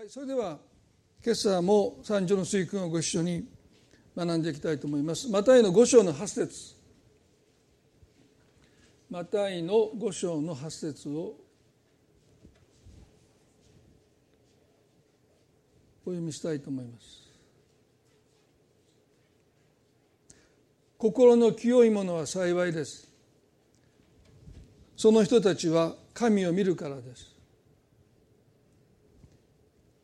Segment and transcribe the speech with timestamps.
[0.00, 0.56] はい、それでは
[1.22, 3.46] 今朝も三条の水訓をご一緒に
[4.16, 5.28] 学んでいきたいと思います。
[5.28, 6.74] マタイの五章の八節
[9.10, 11.34] マタイの五章の八節を
[16.06, 17.28] お読みしたいと思います。
[20.96, 23.06] 心の清いものは幸いです。
[24.96, 27.39] その人たちは神を見るからです。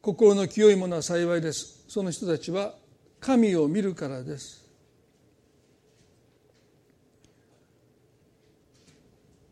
[0.07, 1.85] 心の清いものは幸いです。
[1.89, 2.77] その人たちは
[3.19, 4.65] 神を見るからです。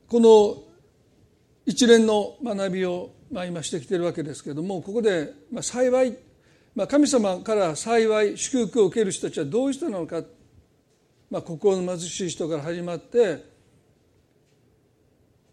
[0.06, 0.62] この
[1.66, 6.16] 一連の学びを、まあ、今してきているわけですけれどもここで、まあ、幸い、
[6.77, 10.23] まあ、神様から幸い祝福を受ける人たちはどういう人なのか、
[11.33, 13.45] まあ、心の貧しい人から始まって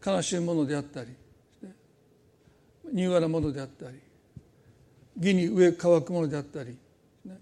[0.06, 1.10] 悲しいものであったり
[2.94, 4.11] 柔和なものであったり
[5.22, 6.76] 義に上乾くものであったり、
[7.24, 7.38] ね、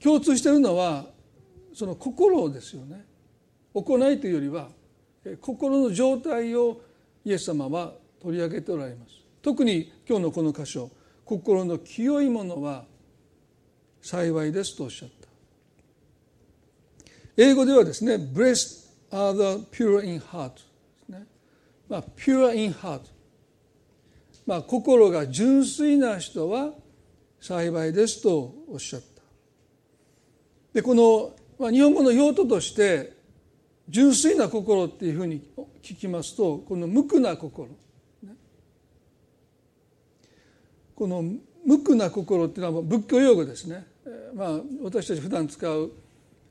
[0.00, 1.06] 共通しているのは
[1.74, 3.04] その心ですよね。
[3.72, 4.68] 行いというよりは
[5.40, 6.82] 心の状態を
[7.24, 9.12] イエス様は取り上げておられます。
[9.40, 10.90] 特に今日のこの箇所
[11.24, 12.84] 心の清いものは
[14.02, 15.28] 幸いですとおっしゃった。
[17.36, 20.52] 英語ではですね Blessed are the pure in heart
[21.08, 21.24] ね、
[21.88, 23.00] まあ、pure in heart
[24.46, 26.72] まあ、心が純粋な人は
[27.40, 29.22] 幸いですとおっしゃった。
[30.72, 33.12] でこの、まあ、日本語の用途として
[33.88, 35.42] 純粋な心っていうふうに
[35.82, 37.68] 聞きますとこの無垢な心、
[38.22, 38.34] ね、
[40.94, 41.22] この
[41.66, 43.86] 無垢な心っていうのは仏教用語ですね、
[44.34, 45.92] まあ、私たち普段使う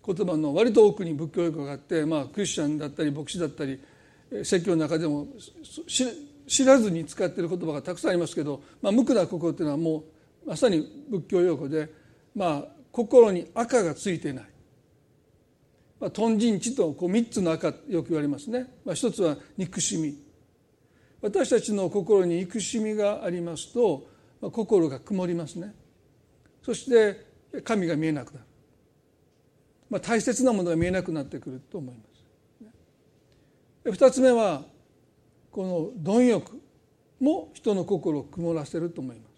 [0.06, 3.82] 言葉の割と多くに仏教用語があって、まあ、クリスチャンだったり牧師だったり
[4.44, 5.28] 説教の中でも
[6.52, 10.04] 知らずに使っている言葉がたくさんありますけど、まあ、無垢な心っていうのはも
[10.46, 11.90] うまさに仏教用語で、
[12.36, 14.46] まあ、心に赤がついてない、
[16.02, 20.14] まあ、豚人地とこう3つの赤よく言われますね、まあ、一つは憎しみ。
[21.22, 24.10] 私たちの心に憎しみがありますと、
[24.42, 25.74] まあ、心が曇りますね。
[26.64, 28.46] そして神が見えなくなる、
[29.90, 33.92] まあ、大切なものが見えなくなってくると思います。
[33.94, 34.64] 二つ目は
[35.52, 36.62] この貪欲
[37.20, 39.32] も人の心を曇らせると思います。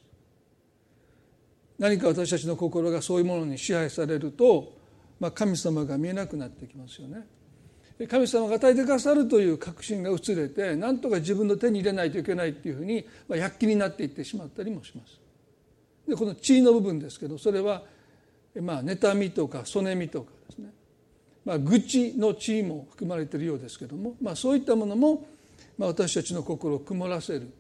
[1.79, 4.73] 何か私たちの心がそういうものに支配されると、
[5.19, 7.25] まあ、神様が見えなくなってきますよね。
[8.07, 15.19] 神様が与えてくださるという確信が薄れて何とか自分の手に入れないといけないっていうふうに、まあ、躍起になっていってしまったりもします。
[16.07, 17.83] でこの地位の部分ですけどそれは
[18.61, 20.69] まあ妬みとかそねみとかですね。
[21.45, 25.25] まあ愚痴の地位も含まれているようですけども、まあ、そういったものも
[25.77, 27.51] まあ、私たちの心を曇らせる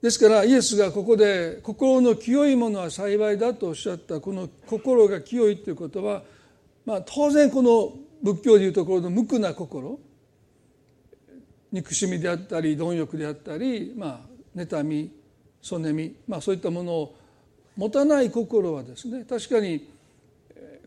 [0.00, 6.22] ですからイエスがここで心の清いものは幸いだとおっしゃったこの心が清いということは、
[6.86, 7.92] まあ、当然この
[8.22, 9.98] 仏教でいうところの無垢な心
[11.72, 15.10] 憎しみであったり貪欲であったり、まあ、妬み
[15.60, 17.16] そねみ、まあ、そういったものを
[17.76, 19.88] 持たない心はですね確かに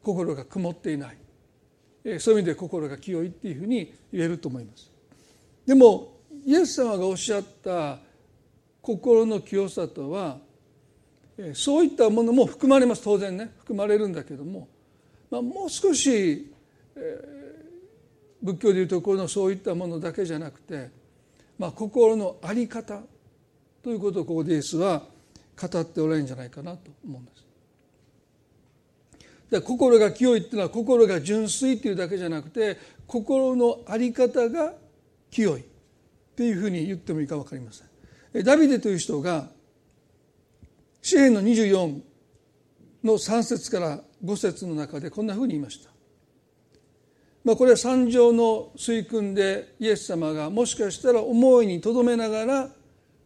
[0.01, 1.17] 心が曇っていない
[2.19, 4.90] そういう意味で心が清いっていうふうに言えると思います。
[5.65, 7.99] でもイエス様がおっしゃった
[8.81, 10.39] 心の清さとは
[11.53, 14.67] そういったものも含まれます当然ね含まれるんだけども、
[15.29, 16.51] まあ、もう少し、
[16.95, 20.89] えー、仏教でいうところのそういったものだけじゃなくて、
[21.57, 23.01] まあ、心の在り方
[23.83, 25.03] ということをここでイエスは
[25.59, 27.41] 語っておられるんじゃないかなと思うんです。
[29.49, 34.73] で心が清いっていうのは心が純粋っていうだけじゃなくて心の在り方が
[35.31, 35.61] 清い。
[35.61, 35.63] っ
[36.35, 38.43] ていうふうに言ってもいいか分かりません。
[38.43, 39.47] ダビデという人が
[41.01, 42.01] 詩篇の24
[43.03, 45.89] の3節から5節の中でこんなふうに言いました、
[47.43, 52.69] まあ、これは三条の水訓でイエス様がもしかしたら思いにとどめながら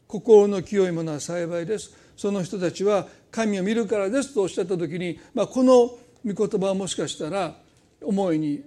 [0.08, 1.92] 心の清いものは幸いです。
[2.16, 7.56] その人たちは神を見るからですとおっしゃった時に、まあ、この御言葉はもしかしたら
[8.02, 8.64] 思いに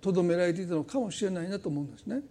[0.00, 2.22] とどめられていたのかもしれないなと思うんですね。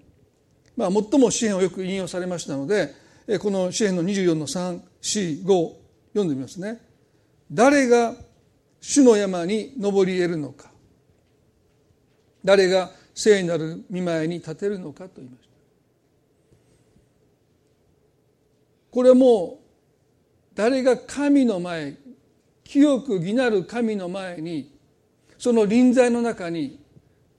[0.76, 2.94] まあ、最も詩篇をよく引用されましたので
[3.40, 5.74] この詩篇の24の345
[6.14, 6.80] 読んでみますね。
[7.52, 8.16] 誰が
[8.80, 10.72] 主の山に登り得るのか。
[12.44, 15.50] 誰が聖なる見舞いに立てるのかと言いました。
[18.92, 19.66] これはもう
[20.54, 21.96] 誰が神の前
[22.64, 24.72] 清く義なる神の前に
[25.38, 26.80] その臨在の中に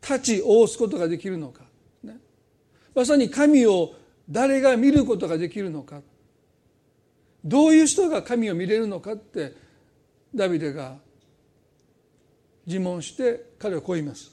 [0.02, 1.65] 立ち仰すことができるのか。
[2.96, 3.94] まさに神を
[4.28, 6.00] 誰が見ることができるのか。
[7.44, 9.52] どういう人が神を見れるのかって
[10.34, 10.96] ダビデが
[12.66, 14.32] 自問して彼はこう言います。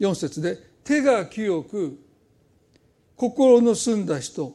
[0.00, 1.96] 4節で手が清く
[3.14, 4.54] 心の澄んだ人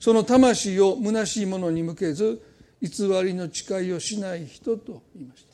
[0.00, 2.42] その魂を虚しいものに向けず
[2.80, 5.52] 偽りの誓いをしない人と言いました。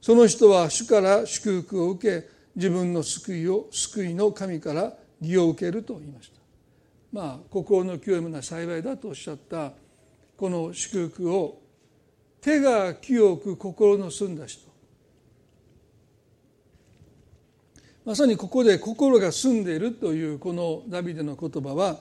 [0.00, 2.26] その人は主から祝福を受け
[2.56, 6.36] 自分の救いを救いの神から義を受けると言いました
[7.12, 9.72] まあ心の清いものは幸いだとおっしゃった
[10.36, 11.60] この祝福を
[12.40, 14.66] 手が清く心の澄んだ人
[18.04, 21.98] まさにここで心が澄んでいるというこのダビデの言葉は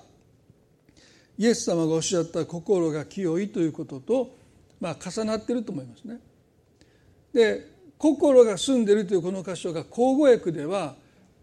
[1.38, 4.36] イエス様がおっしゃった心が清いということと、
[4.80, 6.20] まあ、重なっていると思いますね。
[7.34, 10.96] で心が澄んでいるというこの箇所が口語訳では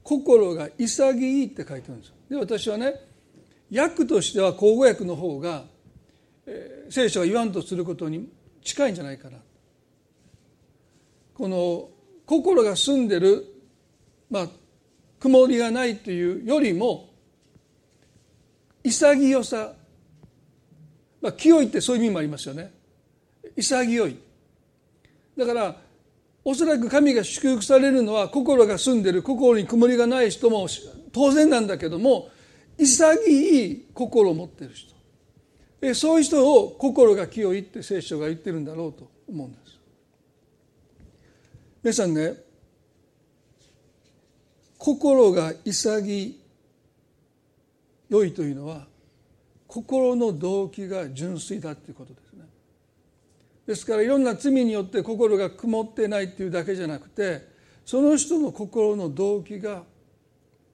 [0.02, 2.14] 心が潔いって書いてるんですよ。
[2.30, 2.94] で私はね
[3.74, 5.64] 訳としては口語訳の方が、
[6.46, 8.28] えー、聖書が言わんとすることに
[8.62, 9.38] 近いんじゃないかな。
[11.34, 11.88] この
[12.26, 13.46] 心が澄んでる
[14.30, 14.48] まあ
[15.18, 17.10] 曇りがないというよりも
[18.84, 19.74] 潔さ
[21.22, 22.72] まあ、清いってそういう意味もありますよね
[23.56, 24.16] 潔い
[25.38, 25.76] だから
[26.44, 30.66] おそらく神が祝福されるのは心が澄んでる心に曇りがない人も
[31.12, 32.30] 当然なんだけども
[32.78, 34.92] 潔い心を持っている人。
[35.94, 39.78] そういう人を心が清いって聖書が言ってるんだろうと思うんです。
[41.82, 42.34] 皆さんね
[44.78, 46.36] 心が潔
[48.10, 48.86] いというのは
[49.66, 52.21] 心の動機が純粋だということです。
[53.66, 57.46] ですからいろんな罪によって心が曇ってないっていうだけじゃなくて
[57.84, 59.82] その人の心の動機が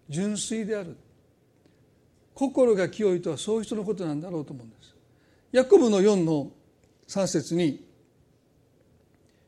[0.08, 0.96] 純粋である。
[2.34, 4.94] 心が清いとはそういう人のことなんだろうと思うんです。
[5.50, 6.52] ヤコブの4の
[7.08, 7.84] 3節に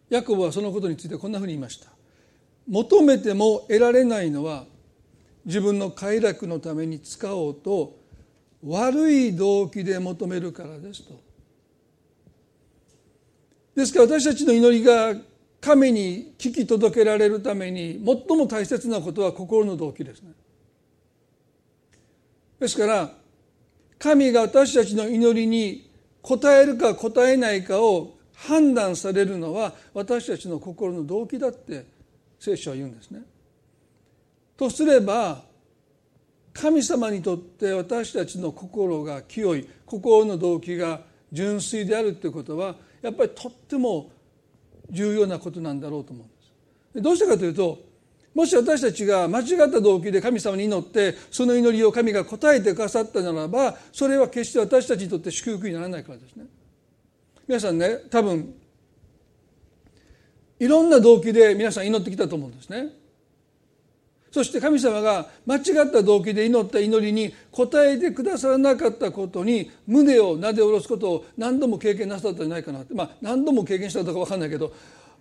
[0.08, 1.88] ヤコブはそのことについてこんなふうに言いました。
[2.68, 4.64] 求めても得られないのは
[5.44, 7.96] 自分の快楽のために使おうと
[8.64, 11.29] 悪い動機で求めるからですと。
[13.74, 15.14] ですから私たちの祈りが
[15.60, 20.32] 神に聞き届けられるために最も大切なことは心の動機ですね。
[22.58, 23.12] ですから
[23.98, 25.90] 神が私たちの祈りに
[26.22, 31.86] 答えるか答えないかを判断されるのは私たちの心の動機だって
[32.38, 33.20] 聖書は言うんですね。
[34.56, 35.42] とすれば
[36.52, 41.02] 神様にとって私たちの心が清い心の動機が
[41.32, 44.10] 純粋であるということはやっぱりとっても
[44.90, 46.34] 重要なことなんだろうと思うんで
[46.94, 47.02] す。
[47.02, 47.78] どうしてかというと
[48.34, 56.44] もし私たちが間違った動機で神様に祈ってその祈りを神が答えてくださったならばそれは決して私たちにとって祝福にならないからですね。
[57.46, 58.54] 皆さんね多分
[60.60, 62.99] いろんな動機で皆さん祈ってきたと思うんですね。
[64.30, 74.72] そして神様が間違った動機で祈った祈りに応えてくださらなかったことに胸をなで下ろすことを何度も経験なさったんじゃないかなってまあ何度も経験したとか分かんないけど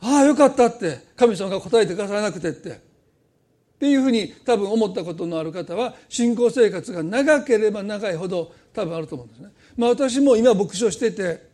[0.02, 9.50] ああよかったって神様が答えてくださらなくてってっていうふうに多分思ったことのある方は信仰生活が長ければ長いほど多分あると思うんですね。
[9.78, 11.48] まあ、私も今牧師をしてて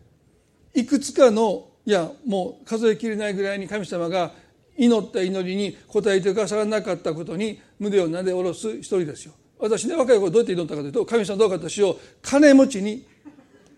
[0.74, 4.31] いくつかのいやもう数えきれないぐらいに神様が
[4.78, 9.34] 祈った祈りに応えてくださらなかったことに胸をなで下ろす一人ですよ。
[9.58, 13.06] 私ね若い頃どうやって祈ったかというと神様どうか私を金持ちに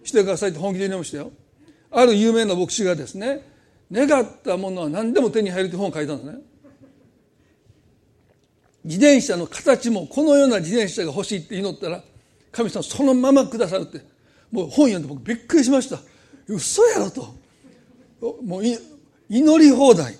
[0.03, 1.31] してくださいって本気で祈りましたよ。
[1.91, 3.41] ある有名な牧師がですね
[3.91, 6.41] 願ったものは何でも手に入るという本を書いたんですね。
[8.83, 12.03] 自転車の形もこのような自転車が欲しいって祈ったら
[12.51, 14.01] 神様そのままくださるって。
[14.51, 15.99] もう本読んで僕びっくりしました。
[16.47, 17.35] 嘘やろと。
[18.41, 18.63] もう
[19.29, 20.17] 祈り放題。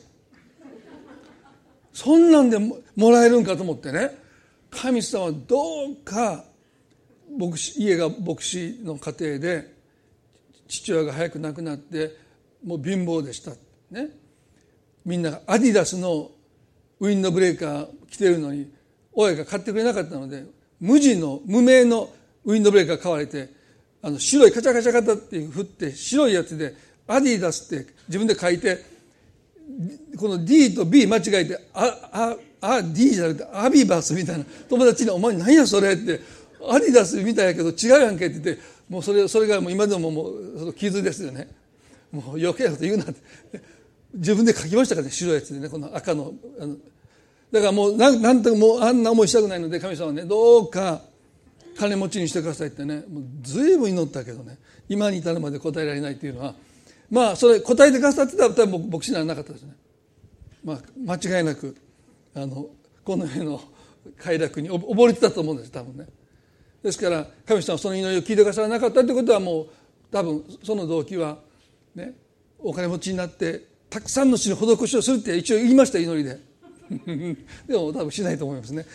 [1.97, 4.11] そんなんでもらえるんかと思ってね。
[4.69, 6.43] 神様どうか
[7.35, 9.73] 牧師家が牧師の家庭で
[10.67, 12.15] 父親が早く亡くなって
[12.63, 13.53] もう貧乏でした
[13.89, 14.09] ね。
[15.05, 16.29] みんながアディダスの
[16.99, 18.71] ウィンドブレーカー着てるのに
[19.13, 20.45] 親が買ってくれなかったので
[20.79, 22.11] 無地の無名の
[22.45, 23.49] ウィンドブレーカー買われて
[24.03, 26.75] あの白いカチャカチャカチャって振って白いやつで
[27.07, 28.96] アディダスって自分で書いて
[30.17, 34.45] この D と B 間違えてあああ D じゃなくてアビバスみたいな。
[34.69, 36.19] 友達に「お前何やそれ」って
[36.67, 41.49] 「アディダスみたいやけど違うやんけ」って言ってもうそれそれがもう今でももうその傷ですよね。
[42.11, 43.15] もう余計なこと言うなって。
[44.13, 46.75] 自分で書きましたからね白いやつでねこの赤のあの。
[47.51, 50.23] だからもうなんなんともうあんな思いしたくないので神様ね。
[50.23, 51.01] どうか
[51.77, 53.03] 金持ちにしてくださいってね。
[53.07, 54.57] もう随分祈ったけどね。
[54.89, 56.55] 今に至るまで答えられないっていうのは
[57.09, 59.75] まあそれ答えてくださってたら多分牧師にならなかったですね。
[60.63, 60.79] まあ、
[61.17, 61.75] 間違いなく
[62.35, 62.67] あの
[63.03, 63.61] この世の
[64.17, 66.07] 快楽に溺れてたと思うんです多分ね。
[66.83, 69.67] ですから神様はその祈りを聞いてくださらなかったってことはもう
[70.11, 71.37] 多分その動機は
[71.95, 72.13] ね
[72.59, 76.39] お金持ちになってたくさんの地に施しをするって一応言いました祈りで。
[77.67, 78.85] でも多分しないと思いますね。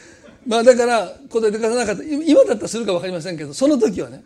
[0.47, 2.02] まあだから答えてくださらなかった。
[2.02, 4.25] 今だったらするか分かりませんけどその時はね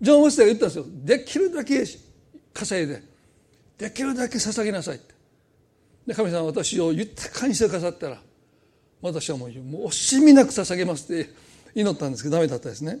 [0.00, 0.84] ジョン・ウォスターが言ったんですよ。
[1.04, 1.84] できるだけ
[2.52, 3.15] 稼いで。
[3.78, 5.14] できるだけ捧げなさいって。
[6.06, 8.20] で神様私を豊かにしてくださったら
[9.02, 11.30] 私はもう惜しみなく捧げますって
[11.74, 13.00] 祈ったんですけどダメだったですね。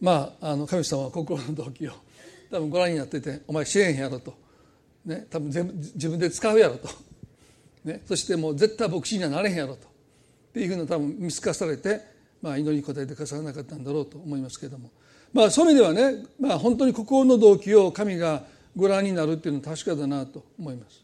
[0.00, 1.92] まああの神様は心の動機を
[2.50, 4.34] 多分ご覧になってて「お前支援やろ」と、
[5.04, 6.88] ね、多分全部自分で使うやろと、
[7.84, 9.86] ね、そしてもう絶対牧師にはなれへんやろと。
[9.86, 12.00] っていうふうな多分見透かされて、
[12.40, 14.90] まあ、祈りに応えてくださらなかったんだろうと思いますけれども、
[15.34, 18.44] まあ、そういう意味ではね、まあ、本当に心の動機を神が
[18.76, 21.02] ご覧になるっていうのは確かだなと思います。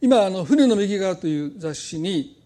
[0.00, 2.42] 今あの「船の右側」という雑誌に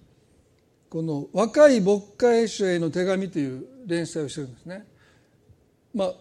[0.91, 4.87] この「若い牧会者への手紙」という連載をしてるんですね。
[5.95, 6.15] まあ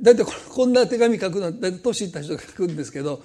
[0.00, 3.22] 大体こんな手紙書くのは大体年いった人が書くんですけど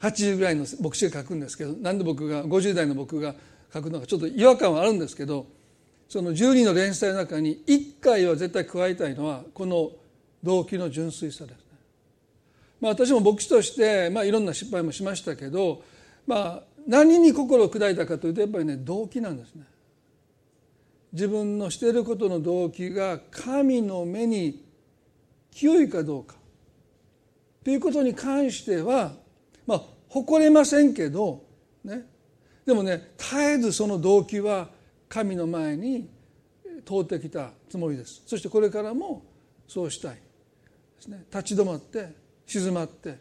[0.00, 3.34] 80ぐらいの牧師が書くんですけどなんで僕が50代の僕が
[3.72, 5.46] 書くのかちょっと違和感はあるんですけど
[6.08, 9.92] その12の連載の中に1回は絶対加えたいのはこの
[10.42, 11.61] 動機の純粋さです。
[12.82, 15.84] まあ、私も牧師として、まあ、いろんな失敗もしましたけど、
[16.26, 19.62] まあ、何に心を砕いたかというとやっぱりね動機なんですね。
[21.12, 24.64] 自分のしていることの動機が神の目に
[25.52, 26.34] 清いかどうか。
[27.62, 29.12] ということに関しては
[29.64, 31.44] まあ誇れませんけど
[31.84, 32.04] ね。
[32.66, 34.70] でもね絶えずその動機は
[35.08, 36.08] 神の前に
[36.84, 38.22] 通ってきたつもりです。
[38.26, 39.22] そしてこれからも
[39.68, 40.20] そうしたいで
[40.98, 41.24] すね。
[41.30, 42.21] 立ち止まって
[42.52, 43.18] 静まって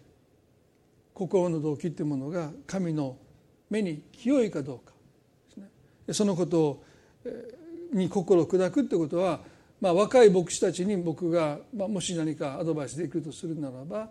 [1.14, 3.18] 心の動機っていうものが神の
[3.70, 4.92] 目に清いかどうか
[5.50, 6.84] ですねそのことを
[7.94, 9.42] に心を砕くってことは、
[9.80, 14.10] まあ、若い牧師たちに僕が、まあ、もし何かアドバイスできるとするならば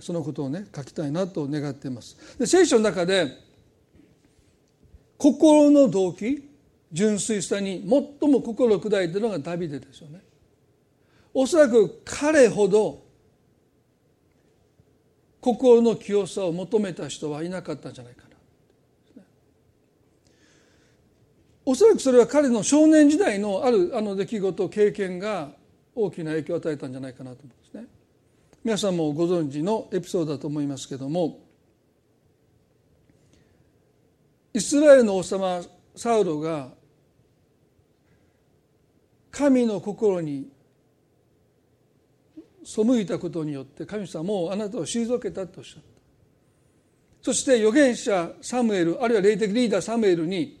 [0.00, 2.16] そのことをね書きたいなと願っています。
[2.38, 3.32] で聖書の中で
[5.16, 6.48] 心の動機
[6.92, 7.80] 純粋さに
[8.20, 10.20] 最も心を砕いてるのがダビデですよね。
[11.34, 13.07] おそらく彼ほど
[15.54, 18.28] 心の清さを求めた人はいなかったんじゃないかな
[21.64, 25.50] おそらくそれは彼の少年時代のあるあの出来事経験が
[25.94, 27.86] 大きな影響を与えたんじゃないかなと思うんですね。
[28.64, 31.40] 皆さんもご存知のエピソードだと思いますけども
[34.52, 35.62] イスラエルの王様
[35.94, 36.68] サウロが
[39.30, 40.50] 神の心に
[42.68, 45.88] 背いたことによって神様もうあなたを退けたとおっしゃった。
[47.22, 50.60] そして預言者サムエルあるいは霊的リーダーサムエルに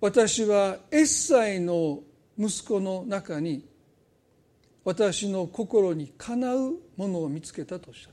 [0.00, 2.00] 私はエッサイの
[2.38, 3.66] 息子の中に
[4.84, 8.12] 私の心にかなうものを見つけたとおっしゃっ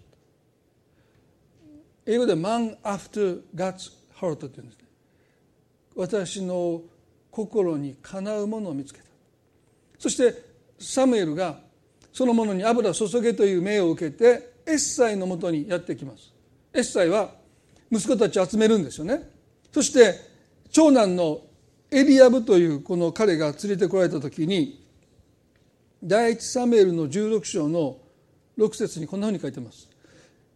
[2.06, 2.12] た。
[2.12, 4.86] 英語で「man after God's heart」というんですね。
[5.96, 6.82] 私の
[7.30, 9.06] 心にかなうものを見つけた。
[10.00, 10.34] そして
[10.80, 11.60] サムエルが
[12.14, 16.32] そのものに油注げという命を受けてエッサイのもとにやってきます。
[16.74, 17.32] エッサイは
[17.92, 19.30] 息子たちを集めるんですよね。
[19.74, 20.16] そして
[20.72, 21.42] 長男の
[21.92, 24.88] エリアブというこの彼が連れてこられた時に
[26.04, 27.98] 第一サムエルの16章の
[28.58, 29.90] 6節にこんなふうに書いてます。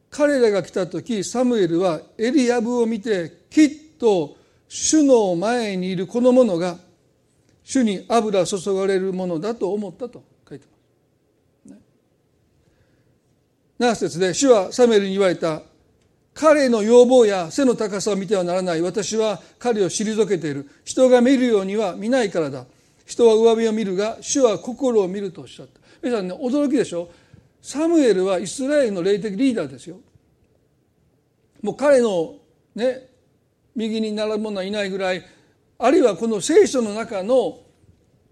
[0.09, 4.37] 彼らが来た時サムエルはエリアブを見てきっと
[4.67, 6.77] 主の前にいるこの者が
[7.63, 10.65] 主に油注がれるものだと思ったと書いて
[11.65, 11.73] ます。
[11.73, 11.79] ね、
[13.79, 15.62] 7節で主はサムエルに言われた
[16.34, 18.81] 彼の要望や背の高さを見てはならない。
[18.81, 20.69] 私は彼を退けている。
[20.86, 22.65] 人が見るようには見ないからだ。
[23.05, 25.79] 人は上辺を見るが主は心を見るとおっしゃった。
[26.01, 27.10] 皆さんね驚きでしょ？
[27.62, 29.98] サムエルはイスラエルの霊的リーダーですよ。
[31.63, 32.36] もう彼の
[32.75, 33.07] ね
[33.75, 35.25] 右に並ぶ者はいないぐらい
[35.79, 37.60] あるいはこの聖書の中の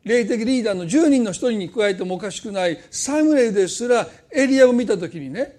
[0.06, 5.58] 霊的リーダーの10人の一人に加えてもおかしくないサムエルですらエリアを見た時にね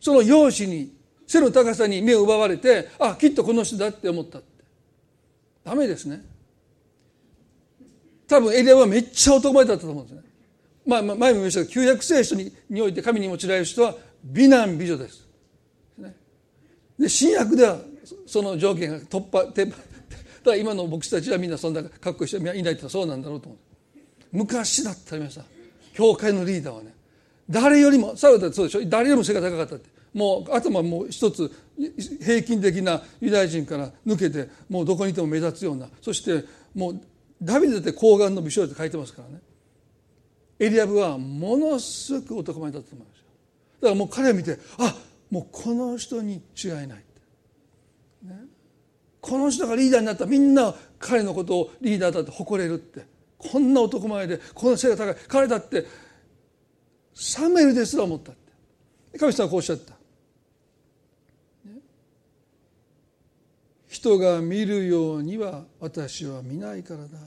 [0.00, 0.92] その容姿に
[1.26, 4.54] 背の高さに目を奪われてあきっとこの人だって思ったって。
[5.64, 6.22] ダメですね。
[8.28, 10.22] 多分エリアはめっちゃ男前だったと思うんですね。
[10.86, 15.24] まあ前も言いましたが旧約聖書ににおいて神に用いられる人は美男美女です。
[16.98, 17.78] で新約では
[18.26, 19.50] その条件が突破
[20.44, 23.73] だ今の牧師たちはみんなそんなかっこいい人はいないとそうなんだろうと思う。
[24.34, 25.44] 昔だった皆さん
[25.94, 26.92] 教会のリーダーはね
[27.48, 28.84] 誰よりもサウダそうでしょ？
[28.86, 29.88] 誰よりも背が高かったって。
[30.12, 31.50] もう頭もう一つ
[32.22, 35.88] 平均的なユダヤ人から抜けてもうどこにいても目立つような。
[36.00, 37.00] そしてもう
[37.42, 39.40] ダビデって睾丸の美少女って書いてますからね。
[40.58, 43.24] エリアブはものすごく男前だったと思いますよ。
[43.82, 44.96] だからもう彼を見てあ
[45.30, 46.96] もうこの人に違いないって、
[48.24, 48.36] ね、
[49.20, 50.24] この人がリーダーになった。
[50.24, 53.12] らみんな彼のことをリーダーだって誇れるって。
[53.50, 55.16] こんな男前でこの背が高い。
[55.28, 55.86] 彼だって
[57.14, 59.18] サムエルですら思ったって。
[59.18, 59.94] 神様はこうおっしゃった。
[63.86, 67.18] 人が見るようには私は見ないからだ。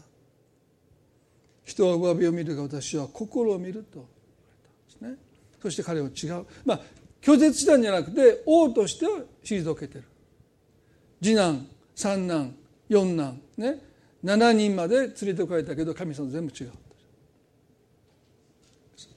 [1.63, 3.87] 人は上辺を見るが私は心を見ると。
[3.95, 4.07] 言わ
[4.51, 4.57] れ
[4.99, 5.27] たんですね。
[5.61, 6.45] そして彼を違う。
[6.65, 6.81] まあ
[7.21, 10.03] 拒絶したんじゃなくて王としては退けてる。
[11.21, 12.55] 次男三男
[12.89, 13.41] 四男。
[13.57, 13.86] ね。
[14.23, 16.71] 7人まで連れてこられたけど神様全部違う。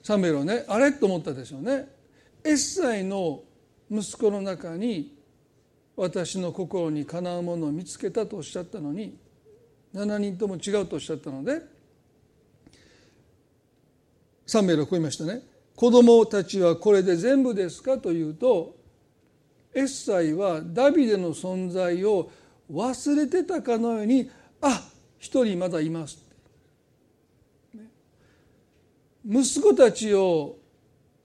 [0.03, 0.65] サムエルはね。
[0.69, 0.93] あれ？
[0.93, 1.89] と思ったでしょうね。
[2.45, 3.43] エッサイの
[3.91, 5.17] 息子の中に
[5.97, 9.19] 私の心にかなうものを見つけたとおっしゃったのに
[9.95, 11.61] 7人とも違うとおっしゃったので
[14.47, 15.43] サムエルはこう言いましたね。
[15.77, 18.77] 子供たちはこれで全部ですかというと
[19.75, 22.31] エッサイはダビデの存在を
[22.71, 24.31] 忘れてたかのように
[24.61, 24.90] あ
[25.21, 26.25] 一人まだいます
[29.25, 30.57] 息子たちを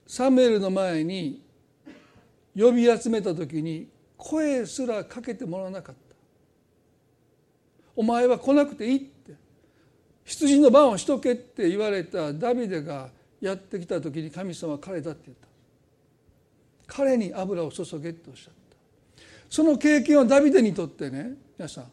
[0.06, 1.42] サムエルの前に
[2.56, 6.00] 呼び集めた時に声すらかけてもらわなかった。
[7.94, 9.32] お前は来なくていいって。
[10.24, 13.10] 羊の番をしとけって言われたダビデが
[13.40, 15.46] やってきた時に神様は彼だって言った。
[16.86, 19.22] 彼に油を注げっておっしゃった。
[19.48, 21.84] その経験はダビデにとってね皆さん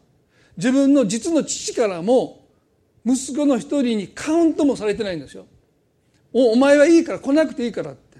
[0.56, 2.46] 自分の実の父からも
[3.04, 5.46] 息子の一人にカウントもされてないんですよ。
[6.32, 8.18] おお前はいいから来なくていいからって。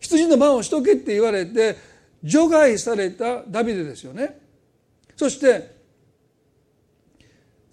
[0.00, 1.76] 羊の番をしとけって言われて
[2.22, 4.38] 除外されたダビデですよね。
[5.16, 5.80] そして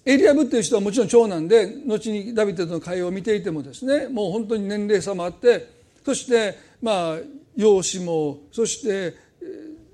[0.05, 5.69] エリアブっていう人はもちろん長男で後にダビデとの会話を見ていてもですねもう本当に年齢差もあって
[6.05, 7.17] そしてまあ
[7.55, 9.15] 容姿もそして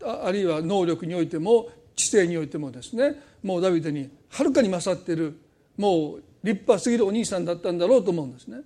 [0.03, 5.37] あるいは能力においても知性においてもですねもうダビデにはるかに勝っている
[5.77, 8.61] もう立派すぎるお兄さんだったんだろうと思うんですね。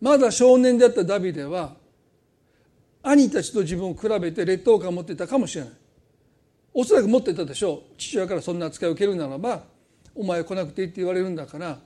[0.00, 1.76] まだ少年であったダビデは
[3.04, 5.72] 兄たちと自分を比べて劣等感を持っていたかもしれない。
[6.74, 7.94] おそらく持っていたでしょう。
[7.96, 9.62] 父親からそんな扱いを受けるならば
[10.14, 11.78] お前来なくていいって言われるんだから、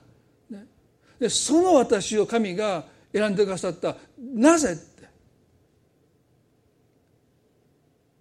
[0.49, 0.65] ね、
[1.19, 3.95] でその私を神が選んでくださった。
[4.19, 5.07] なぜって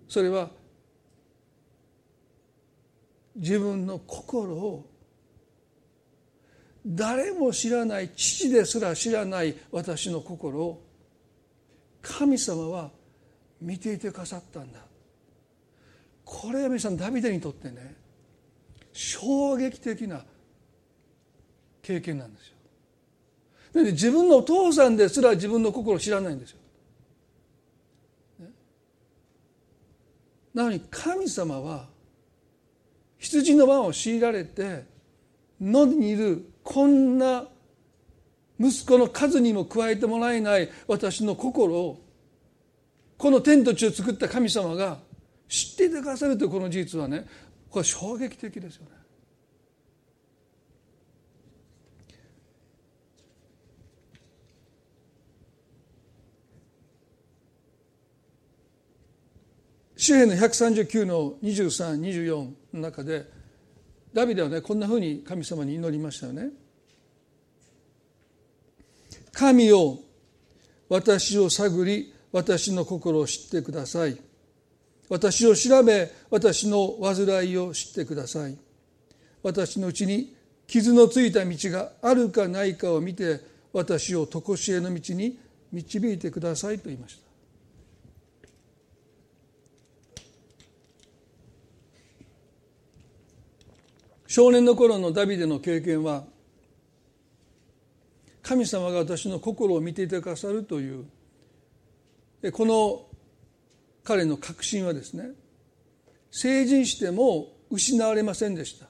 [0.09, 0.51] それは
[3.35, 4.87] 自分の心を
[6.87, 10.83] 誰も知らない父ですら知らない私の心を
[12.01, 12.91] 神様は
[13.61, 14.79] 見ていてくださったんだ
[16.25, 17.95] これは皆さんダビデにとってね
[18.93, 20.25] 衝撃的な
[21.83, 23.85] 経験なんですよ。
[23.85, 26.59] で自分のお父さんですら自分の心を知らないんですよ。
[30.57, 31.85] なのに神様は
[33.19, 34.85] 羊の番を強いられて
[35.61, 37.45] 野にいるこんな
[38.59, 42.01] 息子の数にも加えてもらえない私の心を
[43.19, 44.97] この天と地を作った神様が
[45.47, 47.27] 知っていてくださるというこの事実はね
[47.69, 48.93] これ衝撃的ですよね。
[59.97, 62.37] 詩篇の139の2324
[62.75, 63.25] の中で
[64.13, 66.51] ダビデはねこんなふうに神様に祈りましたよね。
[69.33, 69.99] 神を
[70.89, 74.19] 私を探り私の心を知ってください。
[75.09, 78.57] 私を調べ私の患いを知ってください。
[79.43, 83.41] 私のうちに傷のついた道があるかないかを見て
[83.73, 85.39] 私を常しえの道に
[85.73, 87.26] 導いてくださいと言いました。
[94.37, 96.25] 少年の頃のダビデの経験は
[98.43, 101.07] 神様が私の心を見ていてくださるという
[102.53, 103.07] この
[104.05, 105.31] 彼の確信はですね
[106.31, 108.89] 成人しても失われませんでした。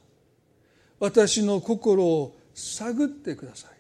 [0.99, 3.71] 私の心を探ってください。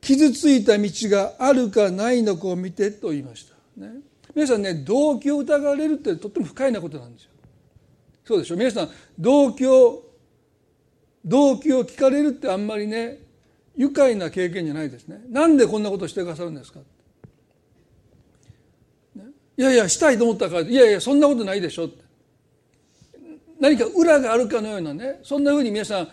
[0.00, 3.92] 傷ついた道があるかないのかを見てと言いました、ね、
[4.34, 7.30] 皆さんね動機を疑われるってとっても不快なことなんですよ。
[8.26, 8.56] そうでしょ。
[8.56, 10.02] 皆さん動機を
[11.24, 13.18] 動機を聞かれるってあんまりね
[13.76, 15.20] 愉快な経験じゃないですね。
[15.30, 16.80] なんでこんなことしてくださるんですか。
[19.58, 22.04] いやいやしたいと思ったからいやいやそんなことないでしょって。
[23.58, 26.08] 何か裏があるかのようなねそんなふうに皆さん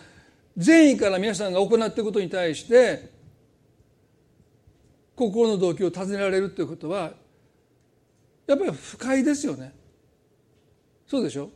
[0.56, 3.10] 善意から皆さんが行っていることに対して
[5.16, 7.12] 心の動機を尋ねられるということは
[8.46, 9.74] やっぱり不快ですよね。
[11.06, 11.50] そうでしょ。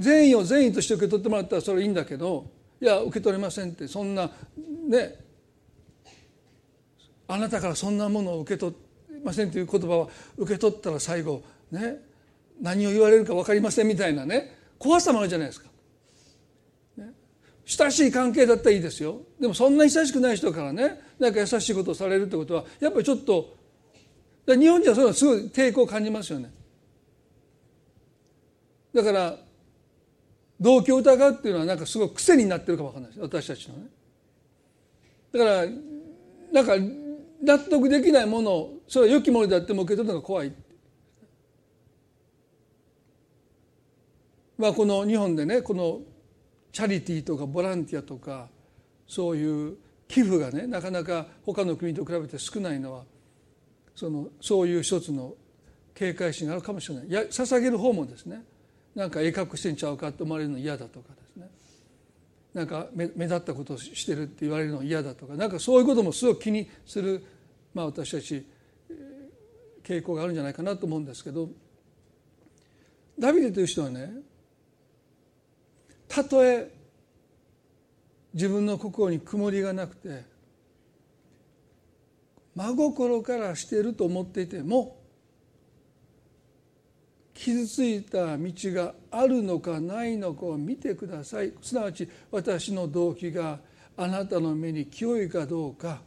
[0.00, 4.30] 善意を善意として受け取ってもらったらそれいいんだけどいや受け取れませんってそんな
[4.88, 5.14] ね
[7.28, 8.74] あなたからそんなものを受け取
[9.10, 11.98] りませんという言葉を受け取ったら最後ね
[12.60, 15.68] 何を言われるか分かりませんみたいなね怖さもあるじゃないですか。
[16.96, 17.10] ね、
[17.66, 23.54] 親しい関係だったらいいですよでもそんな親しくない人からねなんか優しいことをされるってことはやっぱりちょっと
[24.46, 26.50] 日本人はそういうのすごい抵抗を感じますよね。
[28.94, 29.49] だから
[30.60, 33.86] 動機を疑うっていうのはなんかすごい癖になってるかもわかんないです私たちのね。
[35.32, 35.66] だから
[36.52, 36.74] なんか
[37.42, 40.52] 納得できないものをそれは良きものであっても受け取るのが怖い。
[44.58, 46.00] まあこの日本でねこの
[46.72, 48.48] チャリティーとかボランティアとか
[49.06, 53.04] そういう寄付がねなかなか他の国と比べて少ないのは
[53.94, 55.34] そのそういう一つの
[55.94, 58.42] 警戒心があるかもしれないいや捧げる方もですね
[58.94, 61.48] なんか鋭角してんちゃうかと思われるの嫌だとかですね。
[62.54, 65.34] なんか目立ったことをしてるって言われるの嫌だとか。
[65.34, 67.24] なんかそういうこともすごく気にする、
[67.74, 68.44] まあ、私たち
[69.84, 71.48] 傾向があるんじゃないかなと思うんですけど。
[73.20, 74.10] ダビデという人はね
[76.08, 76.70] たとえ
[78.32, 80.24] 自分の心に曇りがなくて
[82.54, 84.99] 真心からしていると思っていても
[87.40, 91.54] 傷ついた道があるのかないのかを見てください。
[91.62, 93.60] すなわち私の動機が
[93.96, 96.02] あなたの目に清いかどうか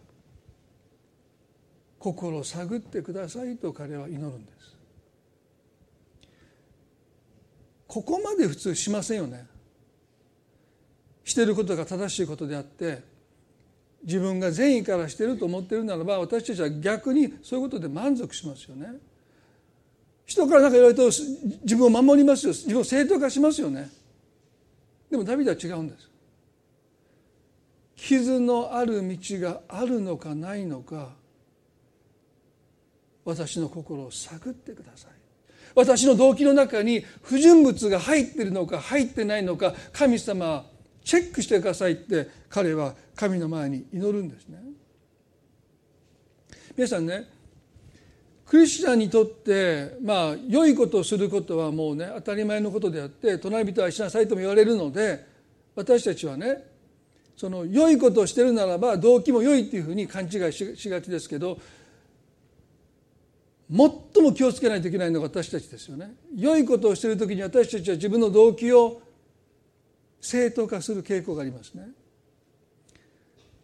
[1.97, 4.77] 心を探ってくださいと彼は祈るんです。
[7.87, 9.47] ここまで普通しませんよね。
[11.23, 13.01] してることが正しいことであって
[14.03, 19.12] 自分が善意からしていると思ってるならば私たちは逆にそういうことで満足しますよね。
[20.33, 22.53] 人から何か言われると自分を守りますよ。
[22.53, 23.89] 自分を正当化しますよね。
[25.11, 26.09] でもダビデは違うんです。
[27.95, 31.11] 傷のある道があるのかないのか
[33.23, 35.11] 私の心を探ってください。
[35.75, 40.65] 私の動機の中に不純物が入ってるのか入ってないのか神様
[41.03, 44.59] チェックしてくださいって彼は神の前に祈るんですね。
[46.75, 47.29] 皆さんね
[48.45, 55.25] クリスチャンにとってまあ良いことをすることはもうね当たり前のことであって隣人はしなさいとも言われるので
[55.75, 56.63] 私たちはね
[57.36, 61.58] その良いことをしてるならば動機も良いっていうふうに勘違いしがちですけど
[63.69, 66.13] 最も気をつけないといけないのが私たちですよね。
[66.36, 69.01] 良いことをしている時に私たちは自分の動機を
[70.21, 71.88] 正当化する傾向がありますね。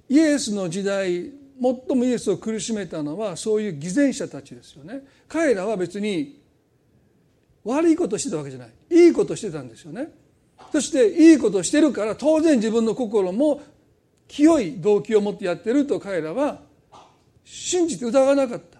[0.08, 5.04] イエスの時代最もイエスを苦しめたのはそういう偽善者たちですよね。
[5.28, 6.40] 彼らは別に
[7.64, 8.70] 悪いことしてたわけじゃない。
[8.90, 10.12] いいことしてたんですよね。
[10.72, 13.62] そしていいことしてるから当然自分の心も
[14.28, 16.62] 清い動機を持ってやってると彼らは
[17.44, 18.80] 信じて疑わなかった。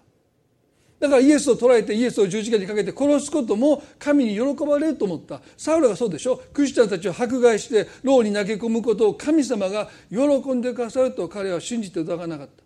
[1.00, 5.40] だからイエスを捕らえてイエスを十字架にかけて殺すことも神に喜ばれると思った。
[5.56, 6.42] サウルがそうでしょ。
[6.52, 10.18] クリスチャンたちを迫害して牢に投げ込むことを神様が喜
[10.52, 12.59] んでくださると彼は信じて疑わなかった。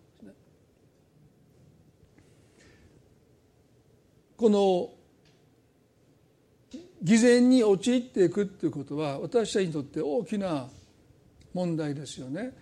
[4.37, 4.89] この
[7.01, 10.67] 偽善に陥っていくっていうことは私たちにとって大きな
[11.53, 12.53] 問題ですよね。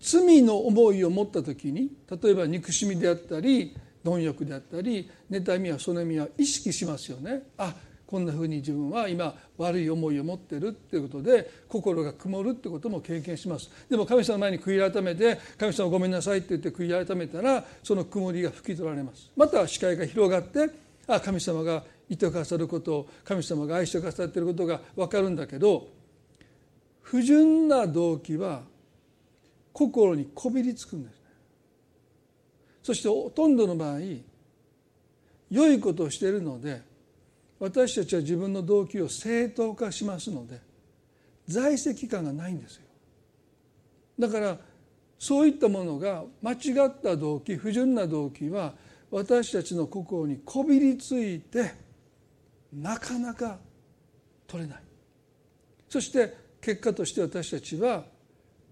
[0.00, 7.44] 罪の思いを持った時に例えば憎しみであったり貪欲であったり妬みやそのみは意識しますよね。
[7.56, 7.72] あ
[8.12, 20.68] こんなふうに自分は今悪い思いを持ってるっていうことで心が曇るってことも経験しますでも神様の前に悔い改めて神様ごめんなさいって言って悔い改めたらその曇りが拭き取られますまた視界が広がって
[21.06, 25.88] あ神様がいてくださることを神様が愛してくださっていることが分かるんだけど
[27.00, 28.62] 不純な動機は
[29.72, 31.22] 心にこびりつくんです
[32.82, 34.00] そしてほとんどの場合
[35.50, 36.82] 良いことをしているので
[37.58, 40.60] 私たちは自分の動機を正当化しますので
[41.46, 42.82] 在籍感がないんですよ。
[44.18, 44.58] だから
[45.18, 48.74] そういったものが間違った動機不純な動機は
[49.12, 51.74] 私たちの心にこびりついて
[52.72, 53.58] なかなか
[54.46, 54.82] 取れない。
[55.86, 58.04] そして結果として私たちは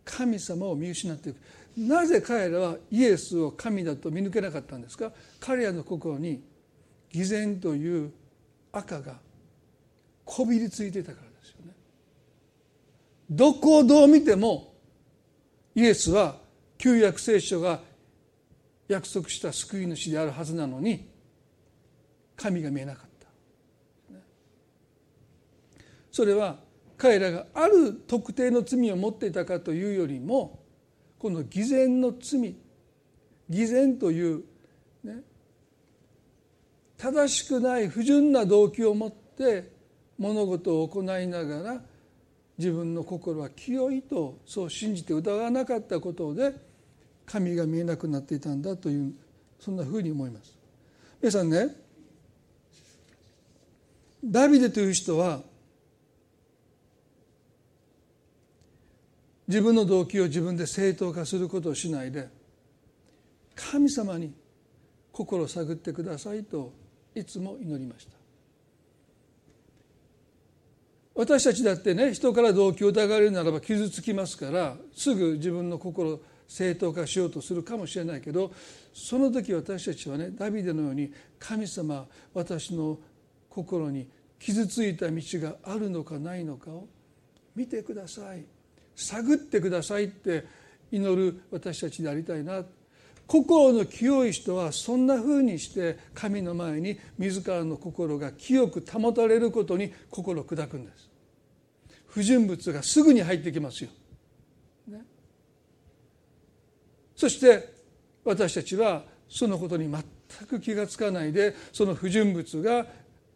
[0.02, 1.36] 神様を見失っていく。
[1.76, 5.12] なぜ彼らはイエスを神だと見抜けなかったんですか？
[5.38, 6.42] 彼らの心に
[7.12, 8.10] 偽善という
[8.72, 9.18] 赤が
[10.24, 11.74] こびりついてたからですよね。
[13.28, 14.72] どこをどう見ても
[15.74, 16.36] イエスは
[16.78, 17.80] 旧約聖書が
[18.90, 21.08] 約束した救い主であるはずなのに
[22.36, 23.10] 神が見えなかった。
[26.10, 26.58] それは
[26.96, 30.60] 彼らがある特定の罪を持っていたかというよりも
[31.18, 32.56] この偽善の罪
[33.48, 34.42] 偽善という、
[35.04, 35.22] ね、
[36.96, 39.70] 正しくない不純な動機を持って
[40.18, 41.80] 物事を行いながら
[42.58, 46.69] 自分の心は清いとそう信じて疑わなかったことで
[47.30, 49.14] 神が見えなくなっていたんだという
[49.60, 50.56] そんなふうに思います。
[51.20, 51.68] 皆さんね
[54.24, 55.40] ダビデという人は
[59.46, 62.28] 自分の動機を自分で正当化することをしないで
[63.54, 64.32] 神様に
[65.12, 66.72] 心を探ってくださいと
[67.14, 68.12] いつも祈りました
[71.14, 78.52] 私たちだってね人から動機を疑われるならば傷つきますからすぐ自分の心正当化しようとするかもしれないけど
[78.92, 82.98] その時私たちはねダビデのように神様私の
[83.48, 84.08] 心に
[84.40, 86.88] 傷ついた道があるのかないのかを
[87.54, 88.44] 見てください。
[88.96, 90.44] 探ってくださいって
[90.90, 92.64] 祈る私たちでありたいな。
[93.28, 101.08] 心の清い人はそんなふうにして神の前に自らの心が清く保たれることに心を砕くんです。
[102.08, 103.90] 不純物がすぐに入ってきますよ。
[107.20, 107.68] そして
[108.24, 110.02] 私たちはそのことに全
[110.48, 112.86] く気が付かないでその不純物が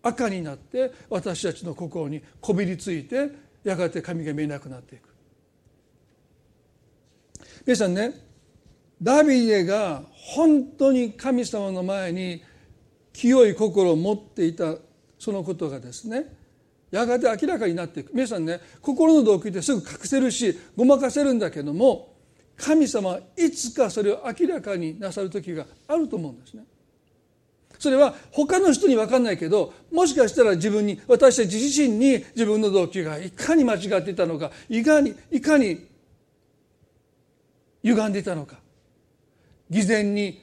[0.03, 3.29] 赤になって私たちの心にこびりついて
[3.63, 5.15] やがて神が見えなくなっていく。
[7.67, 8.15] 皆さんね
[9.03, 12.43] ダビデが本当に神様の前に
[13.13, 14.77] 清い心を持っていた
[15.19, 16.35] そのことがですね
[16.91, 18.15] やがて明らかになっていく。
[18.15, 22.14] 皆さんね心の動機ってすぐ隠せるしごまかせるんだけども
[22.57, 26.65] 神様はいつかそれを明らかになさる時があると思うんですね。
[27.79, 35.87] それは他の人に分かんないけどもしかしたら自分に私たち自身に自分の動機がいかに間違っていたのかいかにいかに
[37.83, 38.57] 歪んでいたのか
[39.69, 40.43] 偽善に